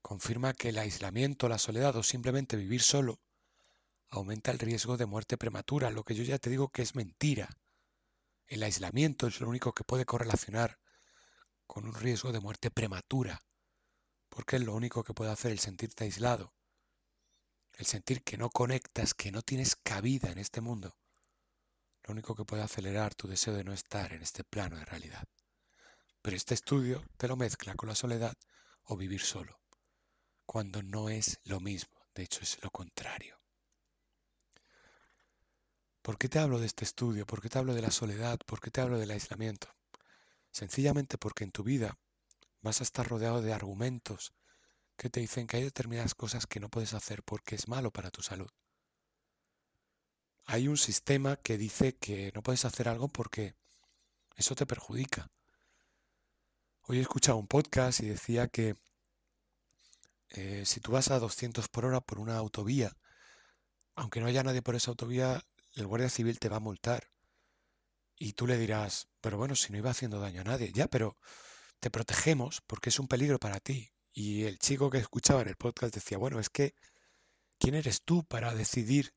confirma 0.03 0.53
que 0.53 0.69
el 0.69 0.77
aislamiento, 0.77 1.49
la 1.49 1.57
soledad 1.57 1.95
o 1.95 2.03
simplemente 2.03 2.57
vivir 2.57 2.83
solo 2.83 3.19
aumenta 4.07 4.51
el 4.51 4.59
riesgo 4.59 4.97
de 4.97 5.07
muerte 5.07 5.35
prematura, 5.35 5.89
lo 5.89 6.03
que 6.03 6.13
yo 6.13 6.23
ya 6.23 6.37
te 6.37 6.51
digo 6.51 6.69
que 6.69 6.83
es 6.83 6.93
mentira. 6.93 7.49
El 8.45 8.61
aislamiento 8.61 9.25
es 9.25 9.41
lo 9.41 9.49
único 9.49 9.73
que 9.73 9.83
puede 9.83 10.05
correlacionar 10.05 10.77
con 11.65 11.87
un 11.87 11.95
riesgo 11.95 12.31
de 12.31 12.39
muerte 12.39 12.69
prematura, 12.69 13.41
porque 14.29 14.57
es 14.57 14.61
lo 14.61 14.75
único 14.75 15.03
que 15.03 15.15
puede 15.15 15.31
hacer 15.31 15.51
el 15.51 15.57
sentirte 15.57 16.03
aislado, 16.03 16.53
el 17.73 17.87
sentir 17.87 18.21
que 18.21 18.37
no 18.37 18.51
conectas, 18.51 19.15
que 19.15 19.31
no 19.31 19.41
tienes 19.41 19.75
cabida 19.75 20.29
en 20.29 20.37
este 20.37 20.61
mundo, 20.61 20.99
lo 22.03 22.12
único 22.13 22.36
que 22.36 22.45
puede 22.45 22.63
acelerar 22.63 23.15
tu 23.15 23.27
deseo 23.27 23.53
de 23.53 23.63
no 23.63 23.74
estar 23.74 24.13
en 24.13 24.22
este 24.22 24.43
plano 24.43 24.77
de 24.77 24.86
realidad. 24.86 25.24
Pero 26.22 26.36
este 26.36 26.53
estudio 26.53 27.03
te 27.17 27.27
lo 27.27 27.36
mezcla 27.36 27.75
con 27.75 27.89
la 27.89 27.95
soledad 27.95 28.36
o 28.83 28.98
vivir 28.98 29.22
solo, 29.22 29.60
cuando 30.45 30.81
no 30.83 31.10
es 31.10 31.39
lo 31.45 31.60
mismo, 31.60 32.05
de 32.15 32.24
hecho 32.24 32.41
es 32.41 32.62
lo 32.62 32.69
contrario. 32.72 33.39
¿Por 36.01 36.17
qué 36.17 36.27
te 36.27 36.39
hablo 36.39 36.60
de 36.60 36.65
este 36.65 36.83
estudio? 36.83 37.25
¿Por 37.25 37.41
qué 37.41 37.48
te 37.48 37.60
hablo 37.60 37.74
de 37.74 37.81
la 37.81 37.91
soledad? 37.91 38.38
¿Por 38.45 38.60
qué 38.60 38.72
te 38.72 38.81
hablo 38.81 39.00
del 39.00 39.12
aislamiento? 39.12 39.74
Sencillamente 40.51 41.17
porque 41.17 41.45
en 41.45 41.51
tu 41.51 41.63
vida 41.63 41.98
vas 42.62 42.81
a 42.81 42.83
estar 42.83 43.07
rodeado 43.07 43.41
de 43.41 43.53
argumentos 43.53 44.33
que 44.98 45.10
te 45.10 45.22
dicen 45.22 45.48
que 45.48 45.57
hay 45.57 45.63
determinadas 45.63 46.13
cosas 46.13 46.45
que 46.45 46.60
no 46.60 46.69
puedes 46.69 46.93
hacer 46.93 47.24
porque 47.24 47.55
es 47.55 47.69
malo 47.69 47.91
para 47.91 48.12
tu 48.12 48.22
salud. 48.22 48.50
Hay 50.45 50.67
un 50.67 50.77
sistema 50.77 51.38
que 51.38 51.57
dice 51.57 51.95
que 51.95 52.31
no 52.35 52.43
puedes 52.43 52.65
hacer 52.65 52.89
algo 52.89 53.07
porque 53.07 53.55
eso 54.35 54.55
te 54.55 54.65
perjudica. 54.65 55.31
Hoy 56.81 56.97
he 56.97 57.01
escuchado 57.01 57.38
un 57.38 57.47
podcast 57.47 58.01
y 58.01 58.07
decía 58.07 58.47
que 58.47 58.75
eh, 60.29 60.63
si 60.65 60.81
tú 60.81 60.91
vas 60.91 61.12
a 61.12 61.19
200 61.19 61.69
por 61.69 61.85
hora 61.85 62.01
por 62.01 62.19
una 62.19 62.38
autovía, 62.38 62.97
aunque 63.95 64.19
no 64.19 64.27
haya 64.27 64.43
nadie 64.43 64.62
por 64.62 64.75
esa 64.75 64.91
autovía, 64.91 65.45
el 65.75 65.88
guardia 65.88 66.09
civil 66.09 66.39
te 66.39 66.50
va 66.50 66.57
a 66.57 66.59
multar. 66.59 67.09
Y 68.17 68.33
tú 68.33 68.45
le 68.45 68.57
dirás, 68.57 69.07
pero 69.21 69.38
bueno, 69.38 69.55
si 69.55 69.71
no 69.71 69.77
iba 69.77 69.91
haciendo 69.91 70.19
daño 70.19 70.41
a 70.41 70.45
nadie, 70.45 70.71
ya, 70.73 70.88
pero 70.88 71.17
te 71.79 71.89
protegemos 71.89 72.62
porque 72.67 72.89
es 72.89 73.00
un 73.00 73.07
peligro 73.07 73.39
para 73.39 73.59
ti. 73.59 73.91
Y 74.12 74.43
el 74.43 74.59
chico 74.59 74.89
que 74.89 74.97
escuchaba 74.97 75.41
en 75.41 75.50
el 75.50 75.55
podcast 75.55 75.95
decía, 75.95 76.17
bueno, 76.17 76.39
es 76.39 76.50
que, 76.50 76.75
¿quién 77.59 77.75
eres 77.75 78.01
tú 78.03 78.23
para 78.25 78.53
decidir 78.53 79.13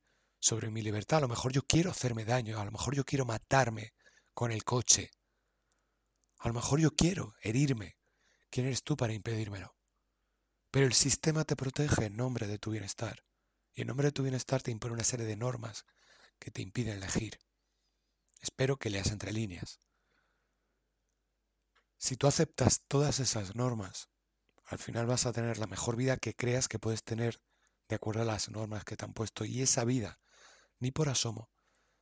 sobre 0.47 0.71
mi 0.71 0.81
libertad? 0.81 1.19
A 1.19 1.23
lo 1.23 1.29
mejor 1.29 1.53
yo 1.53 1.63
quiero 1.63 1.91
hacerme 1.91 2.25
daño, 2.25 2.61
a 2.61 2.65
lo 2.65 2.71
mejor 2.71 2.95
yo 2.95 3.05
quiero 3.05 3.25
matarme 3.25 3.93
con 4.33 4.53
el 4.53 4.63
coche. 4.65 5.11
A 6.39 6.49
lo 6.49 6.55
mejor 6.55 6.79
yo 6.79 6.93
quiero 6.93 7.35
herirme. 7.43 7.97
¿Quién 8.49 8.67
eres 8.67 8.85
tú 8.85 8.97
para 8.97 9.13
impedírmelo? 9.13 9.75
Pero 10.71 10.87
el 10.87 10.95
sistema 10.95 11.45
te 11.45 11.57
protege 11.57 12.07
en 12.07 12.17
nombre 12.17 12.47
de 12.47 12.59
tu 12.59 12.71
bienestar. 12.71 13.25
Y 13.75 13.83
en 13.83 13.89
nombre 13.89 14.09
de 14.09 14.13
tu 14.13 14.23
bienestar 14.23 14.63
te 14.63 14.71
impone 14.71 14.95
una 14.95 15.05
serie 15.05 15.27
de 15.27 15.37
normas 15.37 15.85
que 16.39 16.51
te 16.51 16.63
impiden 16.63 16.97
elegir. 16.97 17.41
Espero 18.41 18.77
que 18.77 18.91
leas 18.91 19.11
entre 19.11 19.33
líneas. 19.33 19.81
Si 21.99 22.17
tú 22.17 22.27
aceptas 22.27 22.83
todas 22.87 23.19
esas 23.21 23.57
normas, 23.57 24.11
al 24.65 24.79
final 24.79 25.07
vas 25.07 25.27
a 25.27 25.33
tener 25.33 25.59
la 25.59 25.67
mejor 25.67 25.97
vida 25.97 26.17
que 26.19 26.35
creas 26.35 26.69
que 26.69 26.79
puedes 26.79 27.03
tener 27.03 27.41
de 27.89 27.97
acuerdo 27.97 28.23
a 28.23 28.27
las 28.27 28.51
normas 28.51 28.85
que 28.85 28.97
te 28.97 29.05
han 29.05 29.13
puesto 29.13 29.45
y 29.45 29.63
esa 29.63 29.85
vida, 29.85 30.19
ni 30.79 30.91
por 30.91 31.09
asomo, 31.09 31.51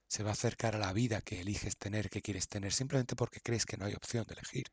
se 0.07 0.23
va 0.23 0.31
a 0.31 0.35
acercar 0.35 0.77
a 0.77 0.79
la 0.79 0.93
vida 0.93 1.21
que 1.21 1.41
eliges 1.41 1.77
tener, 1.77 2.11
que 2.11 2.23
quieres 2.23 2.49
tener, 2.49 2.73
simplemente 2.73 3.17
porque 3.17 3.41
crees 3.41 3.67
que 3.67 3.77
no 3.77 3.87
hay 3.87 3.95
opción 3.95 4.25
de 4.27 4.35
elegir. 4.35 4.67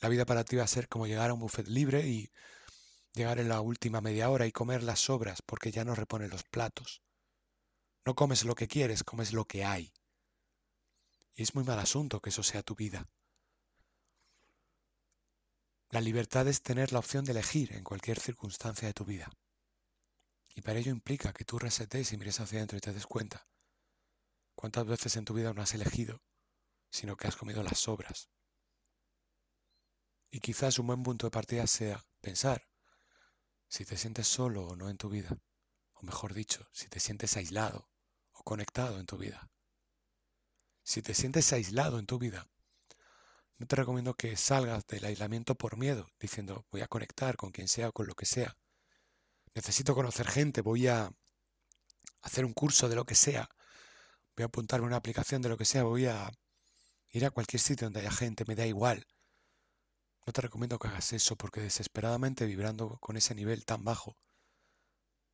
La 0.00 0.08
vida 0.08 0.24
para 0.24 0.44
ti 0.44 0.56
va 0.56 0.64
a 0.64 0.68
ser 0.68 0.88
como 0.88 1.06
llegar 1.06 1.30
a 1.30 1.34
un 1.34 1.40
buffet 1.40 1.66
libre 1.68 2.06
y 2.06 2.30
llegar 3.14 3.38
en 3.38 3.48
la 3.48 3.60
última 3.60 4.00
media 4.00 4.30
hora 4.30 4.46
y 4.46 4.52
comer 4.52 4.82
las 4.82 5.00
sobras 5.00 5.42
porque 5.42 5.72
ya 5.72 5.84
no 5.84 5.94
reponen 5.94 6.30
los 6.30 6.44
platos. 6.44 7.02
No 8.04 8.14
comes 8.14 8.44
lo 8.44 8.54
que 8.54 8.68
quieres, 8.68 9.02
comes 9.02 9.32
lo 9.32 9.44
que 9.44 9.64
hay. 9.64 9.92
Y 11.34 11.42
es 11.42 11.54
muy 11.54 11.64
mal 11.64 11.78
asunto 11.78 12.20
que 12.20 12.30
eso 12.30 12.42
sea 12.42 12.62
tu 12.62 12.74
vida. 12.74 13.08
La 15.90 16.00
libertad 16.00 16.46
es 16.48 16.62
tener 16.62 16.92
la 16.92 16.98
opción 16.98 17.24
de 17.24 17.32
elegir 17.32 17.72
en 17.72 17.82
cualquier 17.82 18.20
circunstancia 18.20 18.86
de 18.86 18.94
tu 18.94 19.04
vida. 19.04 19.30
Y 20.58 20.60
para 20.60 20.80
ello 20.80 20.90
implica 20.90 21.32
que 21.32 21.44
tú 21.44 21.56
resetes 21.60 22.12
y 22.12 22.16
mires 22.16 22.40
hacia 22.40 22.58
adentro 22.58 22.76
y 22.76 22.80
te 22.80 22.92
des 22.92 23.06
cuenta 23.06 23.46
cuántas 24.56 24.84
veces 24.86 25.14
en 25.14 25.24
tu 25.24 25.32
vida 25.32 25.52
no 25.52 25.62
has 25.62 25.72
elegido, 25.72 26.20
sino 26.90 27.16
que 27.16 27.28
has 27.28 27.36
comido 27.36 27.62
las 27.62 27.78
sobras. 27.78 28.28
Y 30.32 30.40
quizás 30.40 30.80
un 30.80 30.88
buen 30.88 31.04
punto 31.04 31.28
de 31.28 31.30
partida 31.30 31.64
sea 31.68 32.04
pensar 32.20 32.68
si 33.68 33.84
te 33.84 33.96
sientes 33.96 34.26
solo 34.26 34.66
o 34.66 34.74
no 34.74 34.90
en 34.90 34.96
tu 34.96 35.08
vida, 35.08 35.38
o 35.92 36.02
mejor 36.02 36.34
dicho, 36.34 36.68
si 36.72 36.88
te 36.88 36.98
sientes 36.98 37.36
aislado 37.36 37.88
o 38.32 38.42
conectado 38.42 38.98
en 38.98 39.06
tu 39.06 39.16
vida. 39.16 39.52
Si 40.82 41.02
te 41.02 41.14
sientes 41.14 41.52
aislado 41.52 42.00
en 42.00 42.06
tu 42.06 42.18
vida, 42.18 42.50
no 43.58 43.68
te 43.68 43.76
recomiendo 43.76 44.14
que 44.14 44.36
salgas 44.36 44.88
del 44.88 45.04
aislamiento 45.04 45.54
por 45.54 45.76
miedo, 45.76 46.10
diciendo 46.18 46.66
voy 46.72 46.80
a 46.80 46.88
conectar 46.88 47.36
con 47.36 47.52
quien 47.52 47.68
sea 47.68 47.90
o 47.90 47.92
con 47.92 48.08
lo 48.08 48.16
que 48.16 48.26
sea. 48.26 48.58
Necesito 49.58 49.92
conocer 49.92 50.28
gente, 50.28 50.60
voy 50.60 50.86
a 50.86 51.10
hacer 52.22 52.44
un 52.44 52.52
curso 52.52 52.88
de 52.88 52.94
lo 52.94 53.04
que 53.04 53.16
sea, 53.16 53.48
voy 54.36 54.44
a 54.44 54.46
apuntarme 54.46 54.84
a 54.84 54.86
una 54.86 54.96
aplicación 54.98 55.42
de 55.42 55.48
lo 55.48 55.56
que 55.56 55.64
sea, 55.64 55.82
voy 55.82 56.06
a 56.06 56.30
ir 57.10 57.26
a 57.26 57.32
cualquier 57.32 57.60
sitio 57.60 57.86
donde 57.86 57.98
haya 57.98 58.12
gente, 58.12 58.44
me 58.46 58.54
da 58.54 58.66
igual. 58.66 59.04
No 60.24 60.32
te 60.32 60.42
recomiendo 60.42 60.78
que 60.78 60.86
hagas 60.86 61.12
eso 61.12 61.34
porque 61.34 61.60
desesperadamente 61.60 62.46
vibrando 62.46 62.98
con 63.00 63.16
ese 63.16 63.34
nivel 63.34 63.64
tan 63.64 63.82
bajo 63.82 64.16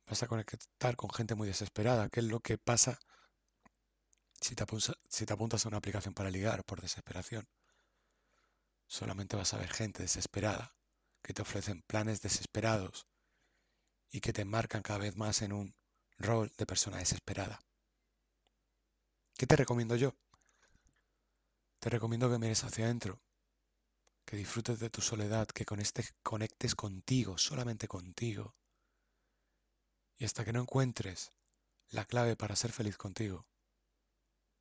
vas 0.07 0.23
a 0.23 0.27
conectar 0.27 0.95
con 0.95 1.11
gente 1.11 1.35
muy 1.35 1.47
desesperada, 1.47 2.09
que 2.09 2.21
es 2.21 2.25
lo 2.25 2.39
que 2.39 2.57
pasa 2.57 2.97
si 4.41 4.55
te, 4.55 4.63
apuntas, 4.63 4.95
si 5.07 5.27
te 5.27 5.33
apuntas 5.33 5.63
a 5.65 5.67
una 5.67 5.77
aplicación 5.77 6.15
para 6.15 6.31
ligar 6.31 6.63
por 6.63 6.81
desesperación. 6.81 7.47
Solamente 8.87 9.35
vas 9.35 9.53
a 9.53 9.59
ver 9.59 9.71
gente 9.71 10.01
desesperada, 10.01 10.73
que 11.21 11.35
te 11.35 11.43
ofrecen 11.43 11.83
planes 11.83 12.21
desesperados 12.21 13.05
y 14.11 14.21
que 14.21 14.33
te 14.33 14.45
marcan 14.45 14.81
cada 14.81 14.99
vez 14.99 15.15
más 15.17 15.41
en 15.41 15.53
un 15.53 15.75
rol 16.17 16.51
de 16.57 16.65
persona 16.65 16.97
desesperada. 16.97 17.59
¿Qué 19.37 19.45
te 19.45 19.55
recomiendo 19.55 19.95
yo? 19.95 20.15
Te 21.79 21.89
recomiendo 21.89 22.29
que 22.29 22.39
mires 22.39 22.63
hacia 22.63 22.85
adentro, 22.85 23.21
que 24.25 24.37
disfrutes 24.37 24.79
de 24.79 24.89
tu 24.89 25.01
soledad, 25.01 25.47
que 25.47 25.65
conectes 25.65 26.75
contigo, 26.75 27.37
solamente 27.37 27.87
contigo. 27.87 28.55
Y 30.17 30.25
hasta 30.25 30.45
que 30.45 30.53
no 30.53 30.61
encuentres 30.61 31.31
la 31.89 32.05
clave 32.05 32.35
para 32.35 32.55
ser 32.55 32.71
feliz 32.71 32.97
contigo, 32.97 33.45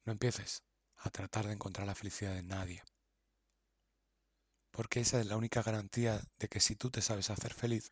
no 0.04 0.12
empieces 0.12 0.64
a 0.96 1.10
tratar 1.10 1.46
de 1.46 1.52
encontrar 1.52 1.86
la 1.86 1.94
felicidad 1.94 2.36
en 2.36 2.48
nadie. 2.48 2.82
Porque 4.70 5.00
esa 5.00 5.20
es 5.20 5.26
la 5.26 5.36
única 5.36 5.62
garantía 5.62 6.20
de 6.38 6.48
que 6.48 6.60
si 6.60 6.74
tú 6.74 6.90
te 6.90 7.00
sabes 7.00 7.30
hacer 7.30 7.54
feliz, 7.54 7.90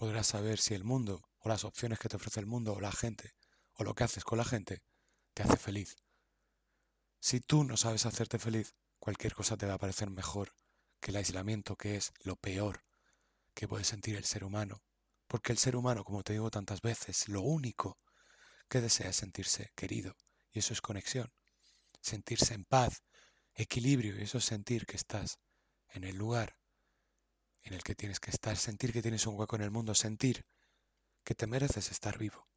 podrás 0.00 0.28
saber 0.28 0.58
si 0.58 0.72
el 0.72 0.82
mundo 0.82 1.28
o 1.40 1.50
las 1.50 1.62
opciones 1.62 1.98
que 1.98 2.08
te 2.08 2.16
ofrece 2.16 2.40
el 2.40 2.46
mundo 2.46 2.72
o 2.72 2.80
la 2.80 2.90
gente 2.90 3.34
o 3.74 3.84
lo 3.84 3.94
que 3.94 4.02
haces 4.02 4.24
con 4.24 4.38
la 4.38 4.46
gente 4.46 4.82
te 5.34 5.42
hace 5.42 5.58
feliz. 5.58 5.94
Si 7.20 7.40
tú 7.40 7.64
no 7.64 7.76
sabes 7.76 8.06
hacerte 8.06 8.38
feliz, 8.38 8.74
cualquier 8.98 9.34
cosa 9.34 9.58
te 9.58 9.66
va 9.66 9.74
a 9.74 9.78
parecer 9.78 10.08
mejor 10.08 10.54
que 11.00 11.10
el 11.10 11.18
aislamiento, 11.18 11.76
que 11.76 11.96
es 11.96 12.14
lo 12.20 12.36
peor 12.36 12.82
que 13.52 13.68
puede 13.68 13.84
sentir 13.84 14.16
el 14.16 14.24
ser 14.24 14.42
humano. 14.42 14.82
Porque 15.26 15.52
el 15.52 15.58
ser 15.58 15.76
humano, 15.76 16.02
como 16.02 16.22
te 16.22 16.32
digo 16.32 16.50
tantas 16.50 16.80
veces, 16.80 17.28
lo 17.28 17.42
único 17.42 17.98
que 18.70 18.80
desea 18.80 19.10
es 19.10 19.16
sentirse 19.16 19.70
querido. 19.76 20.16
Y 20.50 20.60
eso 20.60 20.72
es 20.72 20.80
conexión. 20.80 21.30
Sentirse 22.00 22.54
en 22.54 22.64
paz, 22.64 23.02
equilibrio, 23.52 24.18
y 24.18 24.22
eso 24.22 24.38
es 24.38 24.46
sentir 24.46 24.86
que 24.86 24.96
estás 24.96 25.40
en 25.90 26.04
el 26.04 26.16
lugar 26.16 26.56
en 27.62 27.74
el 27.74 27.82
que 27.82 27.94
tienes 27.94 28.20
que 28.20 28.30
estar, 28.30 28.56
sentir 28.56 28.92
que 28.92 29.02
tienes 29.02 29.26
un 29.26 29.38
hueco 29.38 29.56
en 29.56 29.62
el 29.62 29.70
mundo, 29.70 29.94
sentir 29.94 30.46
que 31.24 31.34
te 31.34 31.46
mereces 31.46 31.90
estar 31.90 32.18
vivo. 32.18 32.48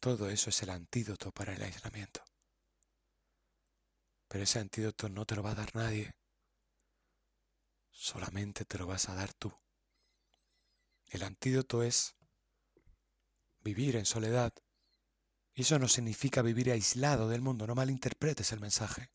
Todo 0.00 0.30
eso 0.30 0.50
es 0.50 0.62
el 0.62 0.70
antídoto 0.70 1.32
para 1.32 1.54
el 1.54 1.62
aislamiento. 1.62 2.24
Pero 4.28 4.44
ese 4.44 4.58
antídoto 4.58 5.08
no 5.08 5.26
te 5.26 5.34
lo 5.34 5.42
va 5.42 5.52
a 5.52 5.56
dar 5.56 5.74
nadie. 5.74 6.14
Solamente 7.90 8.64
te 8.64 8.78
lo 8.78 8.86
vas 8.86 9.08
a 9.08 9.14
dar 9.14 9.32
tú. 9.34 9.52
El 11.06 11.22
antídoto 11.22 11.82
es 11.82 12.14
vivir 13.60 13.96
en 13.96 14.06
soledad. 14.06 14.52
Y 15.54 15.62
eso 15.62 15.78
no 15.78 15.88
significa 15.88 16.42
vivir 16.42 16.70
aislado 16.70 17.28
del 17.28 17.40
mundo, 17.40 17.66
no 17.66 17.74
malinterpretes 17.74 18.52
el 18.52 18.60
mensaje. 18.60 19.10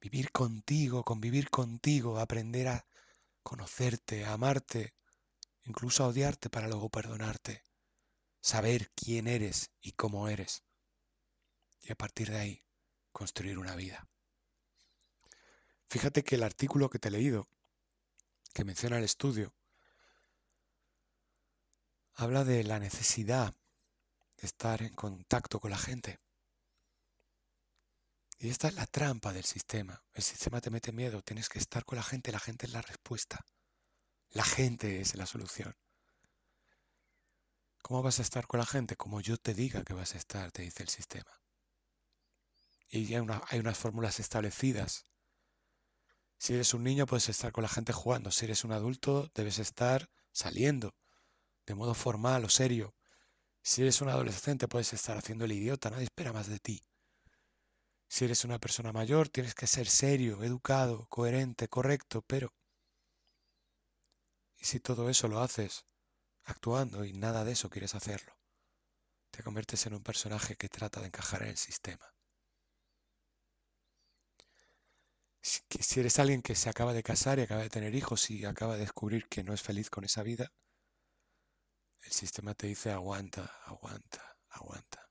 Vivir 0.00 0.32
contigo, 0.32 1.04
convivir 1.04 1.50
contigo, 1.50 2.18
aprender 2.18 2.68
a 2.68 2.86
conocerte, 3.42 4.24
amarte, 4.24 4.94
incluso 5.64 6.06
odiarte 6.06 6.50
para 6.50 6.68
luego 6.68 6.88
perdonarte. 6.88 7.64
Saber 8.40 8.90
quién 8.94 9.26
eres 9.26 9.70
y 9.80 9.92
cómo 9.92 10.28
eres. 10.28 10.64
Y 11.82 11.92
a 11.92 11.96
partir 11.96 12.30
de 12.30 12.38
ahí, 12.38 12.64
construir 13.12 13.58
una 13.58 13.76
vida. 13.76 14.08
Fíjate 15.88 16.22
que 16.22 16.36
el 16.36 16.42
artículo 16.42 16.88
que 16.88 16.98
te 16.98 17.08
he 17.08 17.10
leído, 17.10 17.48
que 18.54 18.64
menciona 18.64 18.98
el 18.98 19.04
estudio, 19.04 19.54
habla 22.14 22.44
de 22.44 22.64
la 22.64 22.78
necesidad 22.78 23.54
de 24.36 24.46
estar 24.46 24.82
en 24.82 24.94
contacto 24.94 25.60
con 25.60 25.70
la 25.70 25.78
gente. 25.78 26.18
Y 28.42 28.48
esta 28.48 28.68
es 28.68 28.74
la 28.74 28.86
trampa 28.86 29.34
del 29.34 29.44
sistema. 29.44 30.02
El 30.14 30.22
sistema 30.22 30.62
te 30.62 30.70
mete 30.70 30.92
miedo, 30.92 31.20
tienes 31.20 31.50
que 31.50 31.58
estar 31.58 31.84
con 31.84 31.96
la 31.96 32.02
gente, 32.02 32.32
la 32.32 32.40
gente 32.40 32.64
es 32.64 32.72
la 32.72 32.80
respuesta. 32.80 33.44
La 34.30 34.44
gente 34.44 35.02
es 35.02 35.14
la 35.14 35.26
solución. 35.26 35.76
¿Cómo 37.82 38.02
vas 38.02 38.18
a 38.18 38.22
estar 38.22 38.46
con 38.46 38.58
la 38.58 38.64
gente? 38.64 38.96
Como 38.96 39.20
yo 39.20 39.36
te 39.36 39.52
diga 39.52 39.84
que 39.84 39.92
vas 39.92 40.14
a 40.14 40.18
estar, 40.18 40.52
te 40.52 40.62
dice 40.62 40.82
el 40.82 40.88
sistema. 40.88 41.38
Y 42.88 43.14
hay, 43.14 43.26
hay 43.48 43.58
unas 43.58 43.76
fórmulas 43.76 44.18
establecidas. 44.20 45.04
Si 46.38 46.54
eres 46.54 46.72
un 46.72 46.82
niño, 46.82 47.04
puedes 47.04 47.28
estar 47.28 47.52
con 47.52 47.60
la 47.60 47.68
gente 47.68 47.92
jugando. 47.92 48.30
Si 48.30 48.46
eres 48.46 48.64
un 48.64 48.72
adulto, 48.72 49.30
debes 49.34 49.58
estar 49.58 50.08
saliendo, 50.32 50.94
de 51.66 51.74
modo 51.74 51.92
formal 51.92 52.46
o 52.46 52.48
serio. 52.48 52.94
Si 53.60 53.82
eres 53.82 54.00
un 54.00 54.08
adolescente, 54.08 54.66
puedes 54.66 54.94
estar 54.94 55.18
haciendo 55.18 55.44
el 55.44 55.52
idiota, 55.52 55.90
nadie 55.90 56.04
espera 56.04 56.32
más 56.32 56.46
de 56.46 56.58
ti. 56.58 56.82
Si 58.10 58.24
eres 58.24 58.44
una 58.44 58.58
persona 58.58 58.92
mayor, 58.92 59.28
tienes 59.28 59.54
que 59.54 59.68
ser 59.68 59.86
serio, 59.86 60.42
educado, 60.42 61.06
coherente, 61.08 61.68
correcto, 61.68 62.22
pero... 62.22 62.52
¿Y 64.58 64.64
si 64.64 64.80
todo 64.80 65.08
eso 65.08 65.28
lo 65.28 65.38
haces 65.40 65.86
actuando 66.42 67.04
y 67.04 67.12
nada 67.12 67.44
de 67.44 67.52
eso 67.52 67.70
quieres 67.70 67.94
hacerlo? 67.94 68.36
Te 69.30 69.44
conviertes 69.44 69.86
en 69.86 69.94
un 69.94 70.02
personaje 70.02 70.56
que 70.56 70.68
trata 70.68 70.98
de 71.00 71.06
encajar 71.06 71.44
en 71.44 71.50
el 71.50 71.56
sistema. 71.56 72.12
Si 75.40 76.00
eres 76.00 76.18
alguien 76.18 76.42
que 76.42 76.56
se 76.56 76.68
acaba 76.68 76.92
de 76.92 77.04
casar 77.04 77.38
y 77.38 77.42
acaba 77.42 77.62
de 77.62 77.70
tener 77.70 77.94
hijos 77.94 78.28
y 78.28 78.44
acaba 78.44 78.74
de 78.74 78.80
descubrir 78.80 79.28
que 79.28 79.44
no 79.44 79.54
es 79.54 79.62
feliz 79.62 79.88
con 79.88 80.02
esa 80.02 80.24
vida, 80.24 80.52
el 82.02 82.10
sistema 82.10 82.54
te 82.54 82.66
dice 82.66 82.90
aguanta, 82.90 83.44
aguanta, 83.66 84.36
aguanta 84.48 85.09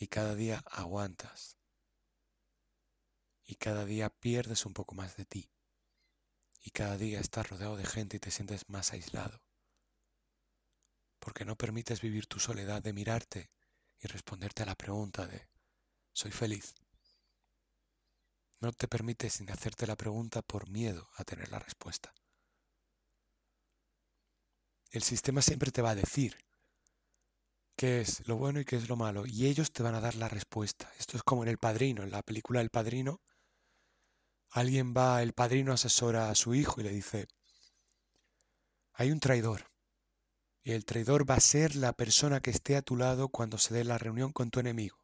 y 0.00 0.08
cada 0.08 0.34
día 0.34 0.64
aguantas 0.70 1.58
y 3.44 3.56
cada 3.56 3.84
día 3.84 4.08
pierdes 4.08 4.64
un 4.64 4.72
poco 4.72 4.94
más 4.94 5.14
de 5.18 5.26
ti 5.26 5.52
y 6.62 6.70
cada 6.70 6.96
día 6.96 7.20
estás 7.20 7.50
rodeado 7.50 7.76
de 7.76 7.84
gente 7.84 8.16
y 8.16 8.20
te 8.20 8.30
sientes 8.30 8.70
más 8.70 8.94
aislado 8.94 9.42
porque 11.18 11.44
no 11.44 11.54
permites 11.54 12.00
vivir 12.00 12.26
tu 12.26 12.40
soledad 12.40 12.82
de 12.82 12.94
mirarte 12.94 13.50
y 13.98 14.08
responderte 14.08 14.62
a 14.62 14.66
la 14.66 14.74
pregunta 14.74 15.26
de 15.26 15.50
¿soy 16.14 16.30
feliz? 16.30 16.74
No 18.60 18.72
te 18.72 18.88
permites 18.88 19.34
sin 19.34 19.50
hacerte 19.50 19.86
la 19.86 19.96
pregunta 19.96 20.40
por 20.40 20.70
miedo 20.70 21.10
a 21.16 21.24
tener 21.24 21.50
la 21.50 21.58
respuesta. 21.58 22.14
El 24.92 25.02
sistema 25.02 25.42
siempre 25.42 25.70
te 25.70 25.82
va 25.82 25.90
a 25.90 25.94
decir 25.94 26.38
qué 27.80 28.02
es 28.02 28.28
lo 28.28 28.36
bueno 28.36 28.60
y 28.60 28.66
qué 28.66 28.76
es 28.76 28.90
lo 28.90 28.96
malo, 28.96 29.24
y 29.24 29.46
ellos 29.46 29.72
te 29.72 29.82
van 29.82 29.94
a 29.94 30.02
dar 30.02 30.14
la 30.14 30.28
respuesta. 30.28 30.92
Esto 30.98 31.16
es 31.16 31.22
como 31.22 31.44
en 31.44 31.48
El 31.48 31.56
Padrino, 31.56 32.02
en 32.02 32.10
la 32.10 32.20
película 32.20 32.60
El 32.60 32.68
Padrino. 32.68 33.22
Alguien 34.50 34.92
va, 34.94 35.22
el 35.22 35.32
padrino 35.32 35.72
asesora 35.72 36.28
a 36.28 36.34
su 36.34 36.54
hijo 36.54 36.82
y 36.82 36.84
le 36.84 36.90
dice, 36.90 37.26
hay 38.92 39.10
un 39.10 39.18
traidor, 39.18 39.70
y 40.60 40.72
el 40.72 40.84
traidor 40.84 41.28
va 41.28 41.36
a 41.36 41.40
ser 41.40 41.74
la 41.74 41.94
persona 41.94 42.40
que 42.40 42.50
esté 42.50 42.76
a 42.76 42.82
tu 42.82 42.96
lado 42.96 43.30
cuando 43.30 43.56
se 43.56 43.72
dé 43.72 43.82
la 43.82 43.96
reunión 43.96 44.30
con 44.30 44.50
tu 44.50 44.60
enemigo. 44.60 44.98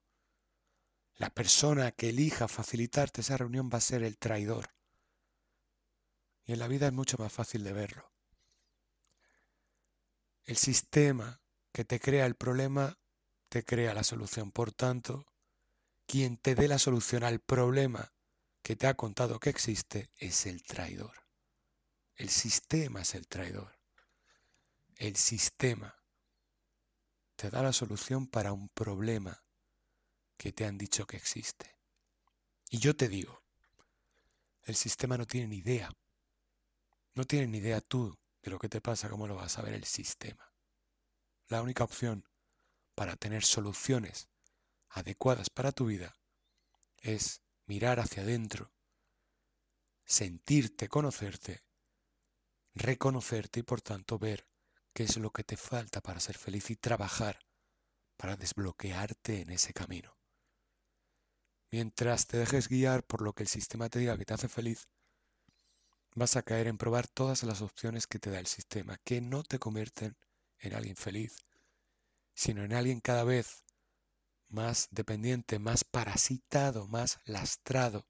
La 1.14 1.30
persona 1.30 1.92
que 1.92 2.10
elija 2.10 2.46
facilitarte 2.46 3.22
esa 3.22 3.38
reunión 3.38 3.70
va 3.72 3.78
a 3.78 3.80
ser 3.80 4.02
el 4.02 4.18
traidor. 4.18 4.74
Y 6.44 6.52
en 6.52 6.58
la 6.58 6.68
vida 6.68 6.88
es 6.88 6.92
mucho 6.92 7.16
más 7.16 7.32
fácil 7.32 7.64
de 7.64 7.72
verlo. 7.72 8.12
El 10.44 10.58
sistema 10.58 11.40
que 11.76 11.84
te 11.84 12.00
crea 12.00 12.24
el 12.24 12.36
problema, 12.36 12.98
te 13.50 13.62
crea 13.62 13.92
la 13.92 14.02
solución. 14.02 14.50
Por 14.50 14.72
tanto, 14.72 15.26
quien 16.06 16.38
te 16.38 16.54
dé 16.54 16.68
la 16.68 16.78
solución 16.78 17.22
al 17.22 17.38
problema 17.38 18.14
que 18.62 18.76
te 18.76 18.86
ha 18.86 18.94
contado 18.94 19.38
que 19.40 19.50
existe 19.50 20.08
es 20.16 20.46
el 20.46 20.62
traidor. 20.62 21.26
El 22.14 22.30
sistema 22.30 23.02
es 23.02 23.14
el 23.14 23.28
traidor. 23.28 23.78
El 24.94 25.16
sistema 25.16 26.02
te 27.36 27.50
da 27.50 27.62
la 27.62 27.74
solución 27.74 28.26
para 28.26 28.54
un 28.54 28.70
problema 28.70 29.44
que 30.38 30.52
te 30.52 30.64
han 30.64 30.78
dicho 30.78 31.06
que 31.06 31.18
existe. 31.18 31.76
Y 32.70 32.78
yo 32.78 32.96
te 32.96 33.06
digo, 33.06 33.42
el 34.62 34.76
sistema 34.76 35.18
no 35.18 35.26
tiene 35.26 35.48
ni 35.48 35.56
idea. 35.58 35.90
No 37.12 37.26
tiene 37.26 37.48
ni 37.48 37.58
idea 37.58 37.82
tú 37.82 38.18
de 38.40 38.50
lo 38.50 38.58
que 38.58 38.70
te 38.70 38.80
pasa, 38.80 39.10
cómo 39.10 39.26
lo 39.26 39.34
vas 39.34 39.58
a 39.58 39.62
ver 39.62 39.74
el 39.74 39.84
sistema. 39.84 40.45
La 41.48 41.62
única 41.62 41.84
opción 41.84 42.28
para 42.94 43.16
tener 43.16 43.44
soluciones 43.44 44.28
adecuadas 44.88 45.48
para 45.50 45.70
tu 45.70 45.86
vida 45.86 46.16
es 46.98 47.42
mirar 47.66 48.00
hacia 48.00 48.22
adentro, 48.22 48.72
sentirte, 50.04 50.88
conocerte, 50.88 51.64
reconocerte 52.74 53.60
y 53.60 53.62
por 53.62 53.80
tanto 53.80 54.18
ver 54.18 54.48
qué 54.92 55.04
es 55.04 55.16
lo 55.18 55.30
que 55.30 55.44
te 55.44 55.56
falta 55.56 56.00
para 56.00 56.20
ser 56.20 56.36
feliz 56.36 56.70
y 56.70 56.76
trabajar 56.76 57.38
para 58.16 58.36
desbloquearte 58.36 59.42
en 59.42 59.50
ese 59.50 59.72
camino. 59.72 60.16
Mientras 61.70 62.26
te 62.26 62.38
dejes 62.38 62.68
guiar 62.68 63.04
por 63.04 63.22
lo 63.22 63.34
que 63.34 63.42
el 63.42 63.48
sistema 63.48 63.88
te 63.88 63.98
diga 63.98 64.16
que 64.16 64.24
te 64.24 64.34
hace 64.34 64.48
feliz, 64.48 64.88
vas 66.14 66.36
a 66.36 66.42
caer 66.42 66.66
en 66.66 66.78
probar 66.78 67.06
todas 67.06 67.42
las 67.42 67.60
opciones 67.60 68.06
que 68.06 68.18
te 68.18 68.30
da 68.30 68.38
el 68.38 68.46
sistema, 68.46 68.98
que 69.04 69.20
no 69.20 69.42
te 69.42 69.58
convierten 69.58 70.16
en 70.58 70.74
alguien 70.74 70.96
feliz, 70.96 71.36
sino 72.34 72.64
en 72.64 72.72
alguien 72.72 73.00
cada 73.00 73.24
vez 73.24 73.64
más 74.48 74.88
dependiente, 74.90 75.58
más 75.58 75.84
parasitado, 75.84 76.86
más 76.88 77.20
lastrado, 77.24 78.06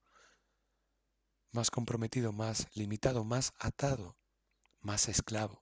más 1.51 1.71
comprometido, 1.71 2.31
más 2.31 2.67
limitado, 2.75 3.23
más 3.23 3.53
atado, 3.59 4.17
más 4.81 5.09
esclavo. 5.09 5.59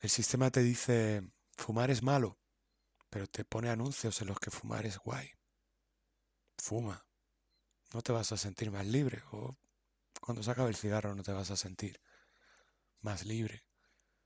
El 0.00 0.10
sistema 0.10 0.50
te 0.50 0.60
dice, 0.60 1.22
fumar 1.56 1.90
es 1.90 2.02
malo, 2.02 2.38
pero 3.10 3.26
te 3.26 3.44
pone 3.44 3.70
anuncios 3.70 4.20
en 4.20 4.28
los 4.28 4.38
que 4.38 4.50
fumar 4.50 4.86
es 4.86 4.98
guay. 4.98 5.30
Fuma. 6.58 7.06
No 7.92 8.02
te 8.02 8.12
vas 8.12 8.32
a 8.32 8.36
sentir 8.36 8.70
más 8.70 8.86
libre 8.86 9.22
o 9.30 9.56
cuando 10.20 10.42
se 10.42 10.50
acabe 10.50 10.70
el 10.70 10.76
cigarro 10.76 11.14
no 11.14 11.22
te 11.22 11.32
vas 11.32 11.50
a 11.50 11.56
sentir 11.56 12.00
más 13.04 13.24
libre. 13.24 13.64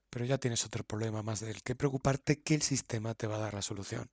Pero 0.08 0.24
ya 0.24 0.38
tienes 0.38 0.64
otro 0.64 0.84
problema 0.84 1.22
más 1.22 1.40
del 1.40 1.62
que 1.62 1.74
preocuparte 1.74 2.40
que 2.40 2.54
el 2.54 2.62
sistema 2.62 3.14
te 3.14 3.26
va 3.26 3.36
a 3.36 3.40
dar 3.40 3.54
la 3.54 3.62
solución. 3.62 4.10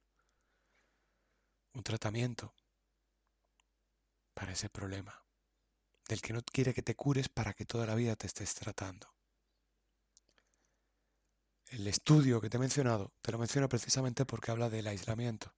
Un 1.73 1.83
tratamiento 1.83 2.53
para 4.33 4.51
ese 4.51 4.69
problema, 4.69 5.23
del 6.09 6.21
que 6.21 6.33
no 6.33 6.41
quiere 6.41 6.73
que 6.73 6.81
te 6.81 6.95
cures 6.95 7.29
para 7.29 7.53
que 7.53 7.65
toda 7.65 7.85
la 7.85 7.95
vida 7.95 8.17
te 8.17 8.27
estés 8.27 8.53
tratando. 8.53 9.13
El 11.67 11.87
estudio 11.87 12.41
que 12.41 12.49
te 12.49 12.57
he 12.57 12.59
mencionado, 12.59 13.13
te 13.21 13.31
lo 13.31 13.37
menciono 13.37 13.69
precisamente 13.69 14.25
porque 14.25 14.51
habla 14.51 14.69
del 14.69 14.87
aislamiento. 14.87 15.55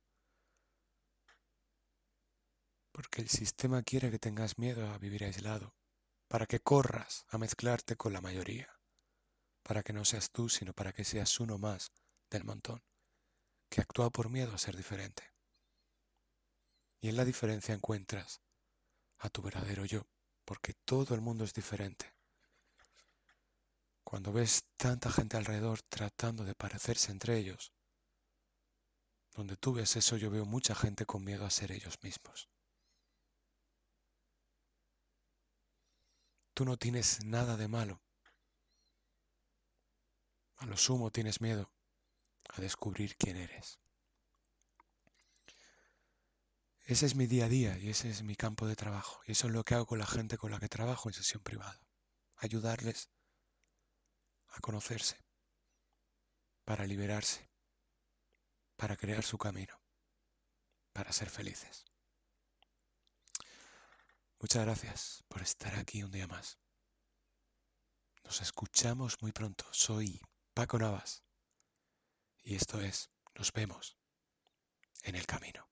Porque 2.92 3.22
el 3.22 3.30
sistema 3.30 3.84
quiere 3.84 4.10
que 4.12 4.20
tengas 4.20 4.58
miedo 4.58 4.88
a 4.88 4.98
vivir 4.98 5.24
aislado, 5.24 5.76
para 6.28 6.46
que 6.46 6.60
corras 6.60 7.26
a 7.30 7.38
mezclarte 7.38 7.96
con 7.96 8.14
la 8.14 8.22
mayoría 8.22 8.77
para 9.68 9.84
que 9.84 9.92
no 9.92 10.06
seas 10.06 10.32
tú, 10.32 10.48
sino 10.48 10.72
para 10.72 10.94
que 10.94 11.04
seas 11.04 11.42
uno 11.42 11.58
más 11.58 11.92
del 12.30 12.46
montón, 12.46 12.82
que 13.70 13.82
actúa 13.82 14.10
por 14.10 14.30
miedo 14.30 14.56
a 14.56 14.58
ser 14.58 14.78
diferente. 14.78 15.34
Y 17.02 17.10
en 17.10 17.18
la 17.18 17.26
diferencia 17.26 17.76
encuentras 17.76 18.40
a 19.18 19.30
tu 19.30 19.42
verdadero 19.42 19.84
yo, 19.84 20.08
porque 20.46 20.74
todo 20.86 21.16
el 21.16 21.20
mundo 21.20 21.44
es 21.44 21.54
diferente. 21.54 22.16
Cuando 24.06 24.32
ves 24.32 24.64
tanta 24.78 25.12
gente 25.12 25.36
alrededor 25.36 25.82
tratando 25.82 26.46
de 26.46 26.56
parecerse 26.56 27.12
entre 27.12 27.38
ellos, 27.38 27.74
donde 29.36 29.58
tú 29.58 29.74
ves 29.74 29.98
eso 29.98 30.16
yo 30.16 30.32
veo 30.32 30.46
mucha 30.46 30.76
gente 30.76 31.06
con 31.06 31.26
miedo 31.26 31.46
a 31.46 31.50
ser 31.50 31.74
ellos 31.74 32.02
mismos. 32.04 32.48
Tú 36.54 36.64
no 36.64 36.78
tienes 36.78 37.26
nada 37.26 37.58
de 37.58 37.68
malo 37.68 38.07
a 40.58 40.66
lo 40.66 40.78
sumo 40.78 41.12
tienes 41.12 41.42
miedo 41.42 41.72
a 42.50 42.62
descubrir 42.62 43.16
quién 43.16 43.38
eres. 43.38 43.80
Ese 46.86 47.06
es 47.06 47.16
mi 47.16 47.28
día 47.28 47.46
a 47.46 47.50
día 47.50 47.78
y 47.78 47.90
ese 47.90 48.10
es 48.10 48.24
mi 48.24 48.36
campo 48.36 48.66
de 48.66 48.78
trabajo. 48.78 49.22
Y 49.28 49.34
eso 49.34 49.48
es 49.48 49.54
lo 49.54 49.66
que 49.66 49.76
hago 49.76 49.86
con 49.86 50.00
la 50.00 50.06
gente 50.06 50.38
con 50.38 50.52
la 50.52 50.60
que 50.60 50.70
trabajo 50.70 51.10
en 51.10 51.14
sesión 51.14 51.44
privada. 51.44 51.82
Ayudarles 52.38 53.10
a 54.48 54.62
conocerse, 54.62 55.18
para 56.64 56.88
liberarse, 56.88 57.50
para 58.78 58.96
crear 58.96 59.24
su 59.24 59.38
camino, 59.38 59.82
para 60.94 61.12
ser 61.12 61.30
felices. 61.30 61.86
Muchas 64.40 64.64
gracias 64.64 65.24
por 65.28 65.42
estar 65.42 65.76
aquí 65.76 66.04
un 66.04 66.12
día 66.12 66.28
más. 66.28 66.58
Nos 68.24 68.42
escuchamos 68.42 69.22
muy 69.22 69.32
pronto. 69.32 69.66
Soy 69.72 70.22
Paco 70.58 70.80
Navas. 70.80 71.24
Y 72.42 72.56
esto 72.56 72.82
es, 72.82 73.12
nos 73.36 73.54
vemos 73.54 73.96
en 75.04 75.16
el 75.16 75.28
camino. 75.28 75.70